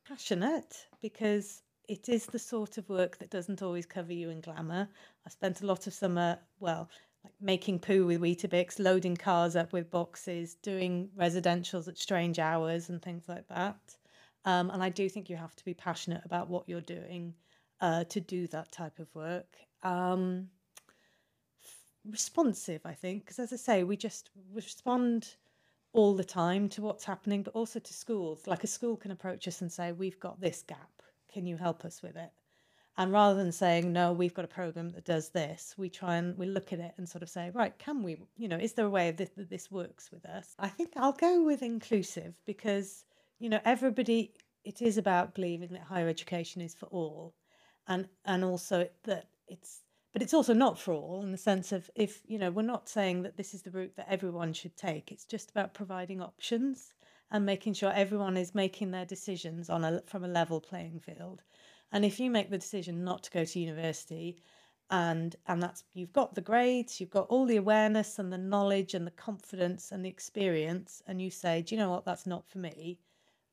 Passionate, 0.07 0.87
because 1.03 1.63
it 1.89 2.09
is 2.09 2.27
the 2.27 2.39
sort 2.39 2.79
of 2.79 2.89
work 2.89 3.19
that 3.19 3.31
doesn't 3.31 3.63
always 3.63 3.85
cover 3.85 4.13
you 4.13 4.31
in 4.31 4.41
glamour. 4.41 4.89
I 5.27 5.31
spent 5.31 5.63
a 5.63 5.67
lot 5.67 5.87
of 5.87 5.93
summer, 5.93 6.39
well, 6.61 6.89
like 7.25 7.35
making 7.41 7.81
poo 7.81 8.07
with 8.07 8.21
Weetabix, 8.21 8.79
loading 8.79 9.17
cars 9.17 9.57
up 9.57 9.73
with 9.73 9.91
boxes, 9.91 10.55
doing 10.63 11.11
residentials 11.19 11.89
at 11.89 11.99
strange 11.99 12.39
hours 12.39 12.89
and 12.89 13.03
things 13.03 13.25
like 13.29 13.49
that. 13.49 13.77
Um, 14.47 14.71
and 14.71 14.83
I 14.83 14.89
do 14.89 15.09
think 15.09 15.29
you 15.29 15.37
have 15.37 15.57
to 15.57 15.65
be 15.65 15.75
passionate 15.75 16.23
about 16.25 16.49
what 16.49 16.69
you're 16.69 16.81
doing 16.81 17.35
uh, 17.81 18.05
to 18.05 18.21
do 18.21 18.47
that 18.49 18.73
type 18.73 18.99
of 18.99 19.15
work. 19.15 19.57
Um, 19.83 20.49
responsive, 22.11 22.81
I 22.85 22.95
think, 22.95 23.25
because 23.25 23.39
as 23.39 23.53
I 23.53 23.57
say, 23.57 23.85
we 23.85 23.97
just 23.97 24.31
respond 24.53 25.35
all 25.93 26.15
the 26.15 26.25
time 26.25 26.69
to 26.69 26.83
what's 26.83 27.05
happening, 27.05 27.43
but 27.43 27.55
also 27.55 27.79
to 27.81 27.95
schools. 27.95 28.47
Like 28.47 28.65
a 28.65 28.69
school 28.69 28.97
can 28.97 29.11
approach 29.11 29.49
us 29.49 29.63
and 29.63 29.73
say, 29.73 29.93
We've 29.93 30.21
got 30.21 30.41
this 30.41 30.63
gap. 30.63 31.03
Can 31.33 31.47
you 31.47 31.57
help 31.57 31.85
us 31.85 32.03
with 32.03 32.17
it? 32.17 32.31
And 32.99 33.13
rather 33.13 33.35
than 33.35 33.53
saying, 33.53 33.93
No, 33.93 34.13
we've 34.13 34.35
got 34.35 34.45
a 34.45 34.49
program 34.49 34.91
that 34.91 35.05
does 35.05 35.31
this, 35.31 35.75
we 35.77 35.89
try 35.89 36.17
and 36.17 36.37
we 36.39 36.47
look 36.47 36.73
at 36.73 36.79
it 36.79 36.93
and 36.99 37.09
sort 37.09 37.23
of 37.23 37.31
say, 37.31 37.51
Right, 37.51 37.77
can 37.79 38.03
we, 38.03 38.17
you 38.37 38.47
know, 38.47 38.59
is 38.59 38.75
there 38.75 38.87
a 38.87 38.91
way 38.91 39.11
that 39.11 39.51
this 39.51 39.71
works 39.71 40.11
with 40.13 40.25
us? 40.27 40.55
I 40.59 40.69
think 40.69 40.93
I'll 40.97 41.13
go 41.13 41.43
with 41.43 41.63
inclusive 41.63 42.35
because, 42.47 43.05
you 43.39 43.49
know, 43.49 43.61
everybody, 43.65 44.33
it 44.65 44.83
is 44.83 44.99
about 44.99 45.35
believing 45.35 45.69
that 45.73 45.83
higher 45.83 46.09
education 46.09 46.63
is 46.63 46.75
for 46.75 46.87
all. 46.87 47.35
And, 47.89 48.09
and 48.25 48.45
also 48.45 48.89
that 49.05 49.29
it's 49.47 49.83
but 50.17 50.23
it's 50.23 50.33
also 50.33 50.55
not 50.55 50.79
for 50.79 50.95
all 50.95 51.23
in 51.23 51.31
the 51.31 51.37
sense 51.37 51.73
of 51.73 51.91
if 51.95 52.23
you 52.25 52.39
know 52.39 52.51
we're 52.51 52.63
not 52.63 52.89
saying 52.89 53.21
that 53.23 53.37
this 53.37 53.53
is 53.53 53.61
the 53.61 53.71
route 53.71 53.95
that 53.97 54.11
everyone 54.11 54.55
should 54.55 54.75
take. 54.75 55.13
It's 55.13 55.27
just 55.27 55.51
about 55.51 55.75
providing 55.75 56.23
options 56.23 56.95
and 57.31 57.45
making 57.45 57.75
sure 57.75 57.93
everyone 57.93 58.39
is 58.39 58.55
making 58.55 58.93
their 58.93 59.05
decisions 59.05 59.69
on 59.69 59.85
a 59.85 60.01
from 60.07 60.25
a 60.25 60.29
level 60.29 60.59
playing 60.59 61.01
field. 61.01 61.43
And 61.93 62.03
if 62.03 62.19
you 62.19 62.31
make 62.31 62.49
the 62.49 62.57
decision 62.57 63.05
not 63.05 63.25
to 63.25 63.31
go 63.31 63.45
to 63.45 63.61
university 63.61 64.43
and 64.89 65.37
and 65.47 65.63
that's 65.63 65.85
you've 65.93 66.15
got 66.15 66.35
the 66.35 66.41
grades 66.41 66.99
you've 66.99 67.11
got 67.11 67.27
all 67.29 67.45
the 67.45 67.57
awareness 67.57 68.19
and 68.19 68.33
the 68.33 68.39
knowledge 68.39 68.95
and 68.95 69.07
the 69.07 69.11
confidence 69.11 69.93
and 69.93 70.03
the 70.03 70.09
experience 70.09 71.03
and 71.07 71.21
you 71.21 71.31
say 71.31 71.61
do 71.61 71.75
you 71.75 71.79
know 71.79 71.91
what? 71.91 72.07
That's 72.07 72.27
not 72.27 72.49
for 72.49 72.57
me 72.57 73.01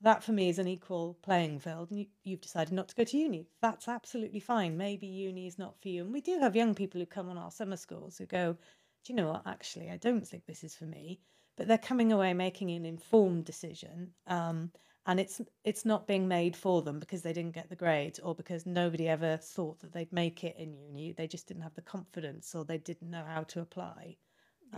that 0.04 0.24
for 0.24 0.34
me 0.34 0.50
is 0.50 0.60
an 0.60 0.68
equal 0.68 1.18
playing 1.24 1.60
field 1.60 1.90
and 1.90 2.00
you, 2.00 2.06
you've 2.24 2.42
decided 2.42 2.74
not 2.74 2.90
to 2.90 2.96
go 2.96 3.06
to 3.06 3.18
uni. 3.18 3.48
That's 3.62 3.88
absolutely 3.88 4.42
fine. 4.42 4.78
Maybe 4.78 5.08
uni 5.08 5.48
is 5.48 5.58
not 5.58 5.80
for 5.82 5.88
you. 5.88 6.04
And 6.04 6.14
we 6.14 6.22
do 6.22 6.38
have 6.40 6.56
young 6.56 6.76
people 6.76 7.00
who 7.00 7.06
come 7.06 7.30
on 7.30 7.38
our 7.38 7.52
summer 7.52 7.78
schools 7.78 8.18
who 8.18 8.26
go 8.26 8.58
do 9.06 9.12
you 9.12 9.18
know 9.18 9.30
what? 9.30 9.44
Actually 9.46 9.90
i 9.90 9.98
don't 9.98 10.26
think 10.28 10.46
this 10.46 10.64
is 10.64 10.76
for 10.76 10.86
me. 10.86 11.20
But 11.56 11.68
they're 11.68 11.78
coming 11.78 12.12
away 12.12 12.34
making 12.34 12.70
an 12.72 12.86
informed 12.86 13.46
decision 13.46 14.12
um, 14.28 14.72
and 15.06 15.20
it's 15.20 15.42
it's 15.64 15.86
not 15.86 16.08
being 16.08 16.28
made 16.28 16.56
for 16.56 16.82
them 16.82 17.00
because 17.00 17.22
they 17.22 17.34
didn't 17.34 17.56
get 17.56 17.70
the 17.70 17.76
grades 17.76 18.20
or 18.20 18.36
because 18.36 18.66
nobody 18.66 19.08
ever 19.08 19.38
thought 19.38 19.80
that 19.80 19.94
they'd 19.94 20.12
make 20.12 20.44
it 20.44 20.56
in 20.58 20.74
uni. 20.74 21.14
They 21.14 21.28
just 21.28 21.48
didn't 21.48 21.64
have 21.64 21.76
the 21.76 21.82
confidence 21.82 22.56
or 22.56 22.66
they 22.66 22.78
didn't 22.78 23.10
know 23.10 23.24
how 23.26 23.44
to 23.44 23.62
apply. 23.62 24.18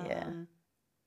Yeah. 0.05 0.25
Um, 0.25 0.47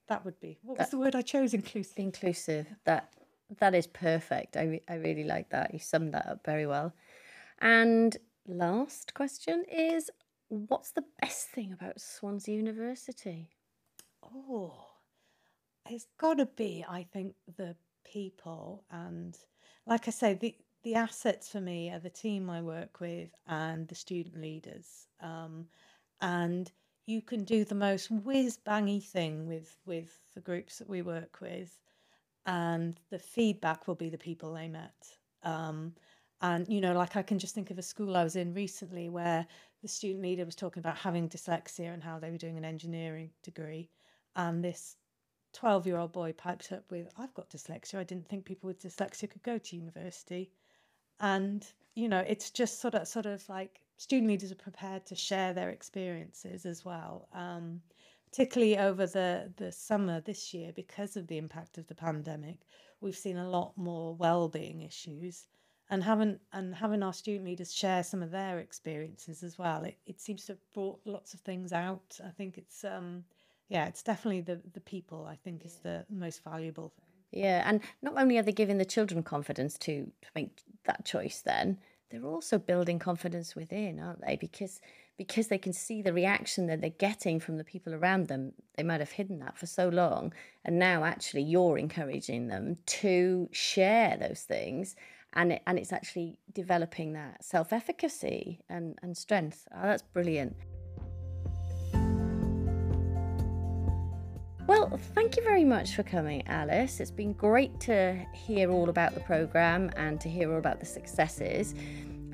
that 0.09 0.25
would 0.25 0.41
be 0.41 0.59
what 0.63 0.79
was 0.79 0.91
the 0.91 0.99
word 0.99 1.15
i 1.15 1.23
chose? 1.23 1.53
Inclusive. 1.55 1.99
inclusive 1.99 2.67
that 2.85 3.13
that 3.59 3.75
is 3.75 3.87
perfect. 3.87 4.57
I, 4.57 4.65
re- 4.65 4.83
I 4.89 4.95
really 4.95 5.25
like 5.25 5.51
that. 5.51 5.73
You 5.73 5.79
summed 5.79 6.15
that 6.15 6.27
up 6.27 6.45
very 6.45 6.67
well. 6.67 6.93
And 7.61 8.17
last 8.47 9.15
question 9.15 9.65
is 9.71 10.11
what's 10.49 10.93
the 10.93 11.05
best 11.21 11.49
thing 11.49 11.73
about 11.73 12.01
Swansea 12.01 12.57
University? 12.57 13.51
Oh, 14.23 14.75
it's 15.89 16.07
got 16.19 16.39
to 16.39 16.47
be, 16.47 16.85
I 16.89 17.05
think, 17.13 17.35
the 17.57 17.77
people. 18.05 18.85
And 18.91 19.37
like 19.87 20.09
I 20.09 20.11
say, 20.11 20.35
the, 20.35 20.55
the 20.83 20.95
assets 20.95 21.49
for 21.49 21.61
me 21.61 21.91
are 21.91 21.99
the 21.99 22.11
team 22.11 22.51
I 22.51 22.63
work 22.63 23.01
with 23.01 23.31
and 23.47 23.89
the 23.89 23.95
student 23.95 24.41
leaders. 24.41 25.07
Um, 25.21 25.67
and 26.21 26.71
you 27.07 27.23
can 27.23 27.45
do 27.45 27.65
the 27.65 27.75
most 27.75 28.11
whiz 28.11 28.59
bangy 28.67 29.03
thing 29.03 29.47
with, 29.49 29.79
with 29.87 30.21
the 30.35 30.41
groups 30.41 30.79
that 30.79 30.89
we 30.89 31.01
work 31.01 31.39
with 31.41 31.79
and 32.49 33.01
the 33.11 33.21
feedback 33.21 33.87
will 33.89 33.97
be 33.97 34.11
the 34.11 34.19
people 34.19 34.55
they 34.55 34.69
met. 34.69 35.19
Um, 35.45 35.95
And, 36.41 36.69
you 36.69 36.81
know, 36.81 36.95
like 36.95 37.17
I 37.17 37.23
can 37.23 37.39
just 37.39 37.55
think 37.55 37.71
of 37.71 37.79
a 37.79 37.83
school 37.83 38.17
I 38.17 38.25
was 38.25 38.37
in 38.37 38.55
recently 38.55 39.09
where 39.11 39.47
the 39.83 39.89
student 39.89 40.23
leader 40.23 40.45
was 40.47 40.57
talking 40.57 40.81
about 40.81 40.99
having 40.99 41.29
dyslexia 41.29 41.93
and 41.95 42.03
how 42.03 42.19
they 42.21 42.31
were 42.31 42.39
doing 42.39 42.59
an 42.59 42.65
engineering 42.65 43.33
degree. 43.43 43.91
And 44.37 44.65
this 44.65 44.97
12 45.55 45.87
year 45.87 45.99
old 45.99 46.13
boy 46.13 46.33
piped 46.33 46.73
up 46.73 46.91
with, 46.91 47.09
I've 47.19 47.35
got 47.35 47.51
dyslexia. 47.51 47.99
I 48.01 48.05
didn't 48.05 48.29
think 48.29 48.45
people 48.47 48.69
with 48.69 48.81
dyslexia 48.83 49.31
could 49.31 49.43
go 49.45 49.59
to 49.59 49.77
university. 49.77 50.53
And, 51.21 51.67
you 51.95 52.09
know, 52.09 52.21
it's 52.21 52.51
just 52.51 52.81
sort 52.81 52.95
of, 52.95 53.09
sort 53.09 53.27
of 53.27 53.49
like 53.49 53.83
student 53.99 54.29
leaders 54.31 54.53
are 54.53 54.57
prepared 54.57 55.07
to 55.07 55.17
share 55.17 55.55
their 55.55 55.71
experiences 55.71 56.67
as 56.67 56.85
well. 56.85 57.29
Um, 57.33 57.83
particularly 58.31 58.79
over 58.79 59.07
the, 59.07 59.53
the 59.57 59.73
summer 59.73 60.21
this 60.21 60.53
year, 60.53 60.73
because 60.75 61.17
of 61.17 61.27
the 61.27 61.39
impact 61.39 61.79
of 61.79 61.87
the 61.87 61.95
pandemic, 61.95 62.59
we've 63.01 63.17
seen 63.17 63.37
a 63.37 63.49
lot 63.49 63.73
more 63.77 64.15
well-being 64.15 64.83
issues 64.83 65.47
and 65.91 66.03
having 66.05 66.39
and 66.53 66.75
having 66.75 67.03
our 67.03 67.13
student 67.13 67.45
leaders 67.45 67.73
share 67.73 68.03
some 68.03 68.23
of 68.23 68.31
their 68.31 68.59
experiences 68.59 69.43
as 69.43 69.59
well 69.59 69.85
it, 69.85 69.97
it 70.07 70.21
seems 70.21 70.45
to 70.45 70.53
have 70.53 70.73
brought 70.75 71.01
lots 71.05 71.35
of 71.35 71.41
things 71.41 71.73
out. 71.73 72.19
I 72.25 72.31
think 72.31 72.59
it's 72.59 72.85
um 72.85 73.25
yeah 73.69 73.87
it's 73.87 74.03
definitely 74.03 74.43
the 74.43 74.61
the 74.73 74.81
people 74.81 75.27
i 75.29 75.37
think 75.37 75.65
is 75.65 75.77
the 75.77 76.05
most 76.11 76.43
valuable 76.45 76.89
thing. 76.89 77.41
Yeah 77.43 77.63
and 77.65 77.81
not 78.03 78.15
only 78.17 78.39
are 78.39 78.43
they 78.43 78.53
giving 78.53 78.79
the 78.79 78.85
children 78.85 79.23
confidence 79.23 79.79
to, 79.79 80.05
to 80.23 80.29
make 80.35 80.61
that 80.85 81.05
choice 81.05 81.43
then 81.45 81.79
they're 82.11 82.25
also 82.25 82.59
building 82.59 82.99
confidence 82.99 83.55
within 83.55 84.01
aren't 84.01 84.25
they? 84.27 84.37
Because 84.37 84.81
because 85.19 85.49
they 85.49 85.59
can 85.59 85.73
see 85.73 86.01
the 86.01 86.13
reaction 86.13 86.69
that 86.69 86.81
they're 86.81 86.91
getting 86.91 87.39
from 87.41 87.59
the 87.59 87.65
people 87.65 87.93
around 87.93 88.29
them 88.29 88.53
they 88.77 88.83
might 88.83 89.01
have 89.01 89.11
hidden 89.11 89.41
that 89.41 89.59
for 89.59 89.67
so 89.67 89.89
long 89.89 90.33
and 90.65 90.79
now 90.79 91.05
actually 91.05 91.43
you're 91.43 91.77
encouraging 91.77 92.47
them 92.47 92.79
to 92.87 93.49
share 93.53 94.17
those 94.17 94.43
things 94.43 94.97
and 95.35 95.53
it, 95.53 95.63
and 95.67 95.79
it's 95.79 95.93
actually 95.93 96.39
developing 96.55 97.13
that 97.13 97.45
self-efficacy 97.45 98.61
and 98.71 98.99
and 99.03 99.17
strength 99.17 99.67
oh, 99.75 99.83
that's 99.83 100.03
brilliant 100.03 100.57
Well, 104.69 105.01
thank 105.15 105.39
you 105.39 105.43
very 105.43 105.65
much 105.65 105.97
for 105.97 106.03
coming, 106.03 106.47
Alice. 106.47 107.01
It's 107.01 107.11
been 107.11 107.33
great 107.33 107.81
to 107.81 108.23
hear 108.35 108.71
all 108.71 108.91
about 108.91 109.15
the 109.15 109.21
programme 109.21 109.91
and 109.97 110.21
to 110.21 110.29
hear 110.29 110.53
all 110.53 110.59
about 110.59 110.79
the 110.79 110.85
successes. 110.85 111.75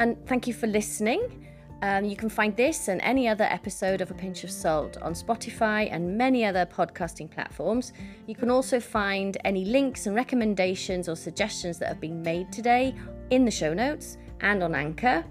And 0.00 0.16
thank 0.26 0.48
you 0.48 0.52
for 0.52 0.66
listening. 0.66 1.46
Um, 1.84 2.06
you 2.06 2.16
can 2.16 2.30
find 2.30 2.56
this 2.56 2.88
and 2.88 2.98
any 3.02 3.28
other 3.28 3.44
episode 3.44 4.00
of 4.00 4.10
A 4.10 4.14
Pinch 4.14 4.42
of 4.42 4.50
Salt 4.50 4.96
on 5.02 5.12
Spotify 5.12 5.86
and 5.92 6.16
many 6.16 6.42
other 6.42 6.64
podcasting 6.64 7.30
platforms. 7.30 7.92
You 8.26 8.34
can 8.34 8.48
also 8.48 8.80
find 8.80 9.36
any 9.44 9.66
links 9.66 10.06
and 10.06 10.16
recommendations 10.16 11.10
or 11.10 11.14
suggestions 11.14 11.78
that 11.80 11.88
have 11.88 12.00
been 12.00 12.22
made 12.22 12.50
today 12.50 12.94
in 13.28 13.44
the 13.44 13.50
show 13.50 13.74
notes 13.74 14.16
and 14.40 14.62
on 14.62 14.74
Anchor 14.74 15.26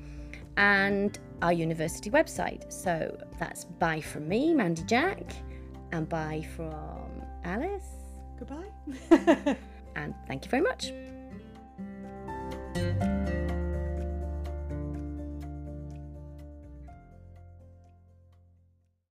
and 0.57 1.17
our 1.41 1.53
university 1.53 2.11
website. 2.11 2.71
So 2.71 3.17
that's 3.39 3.65
bye 3.65 4.01
from 4.01 4.27
me, 4.27 4.53
Mandy 4.53 4.83
Jack, 4.83 5.33
and 5.91 6.07
bye 6.07 6.45
from 6.55 7.09
Alice. 7.43 7.89
goodbye 8.37 8.69
and 9.95 10.13
thank 10.27 10.45
you 10.45 10.51
very 10.51 10.61
much. 10.61 10.93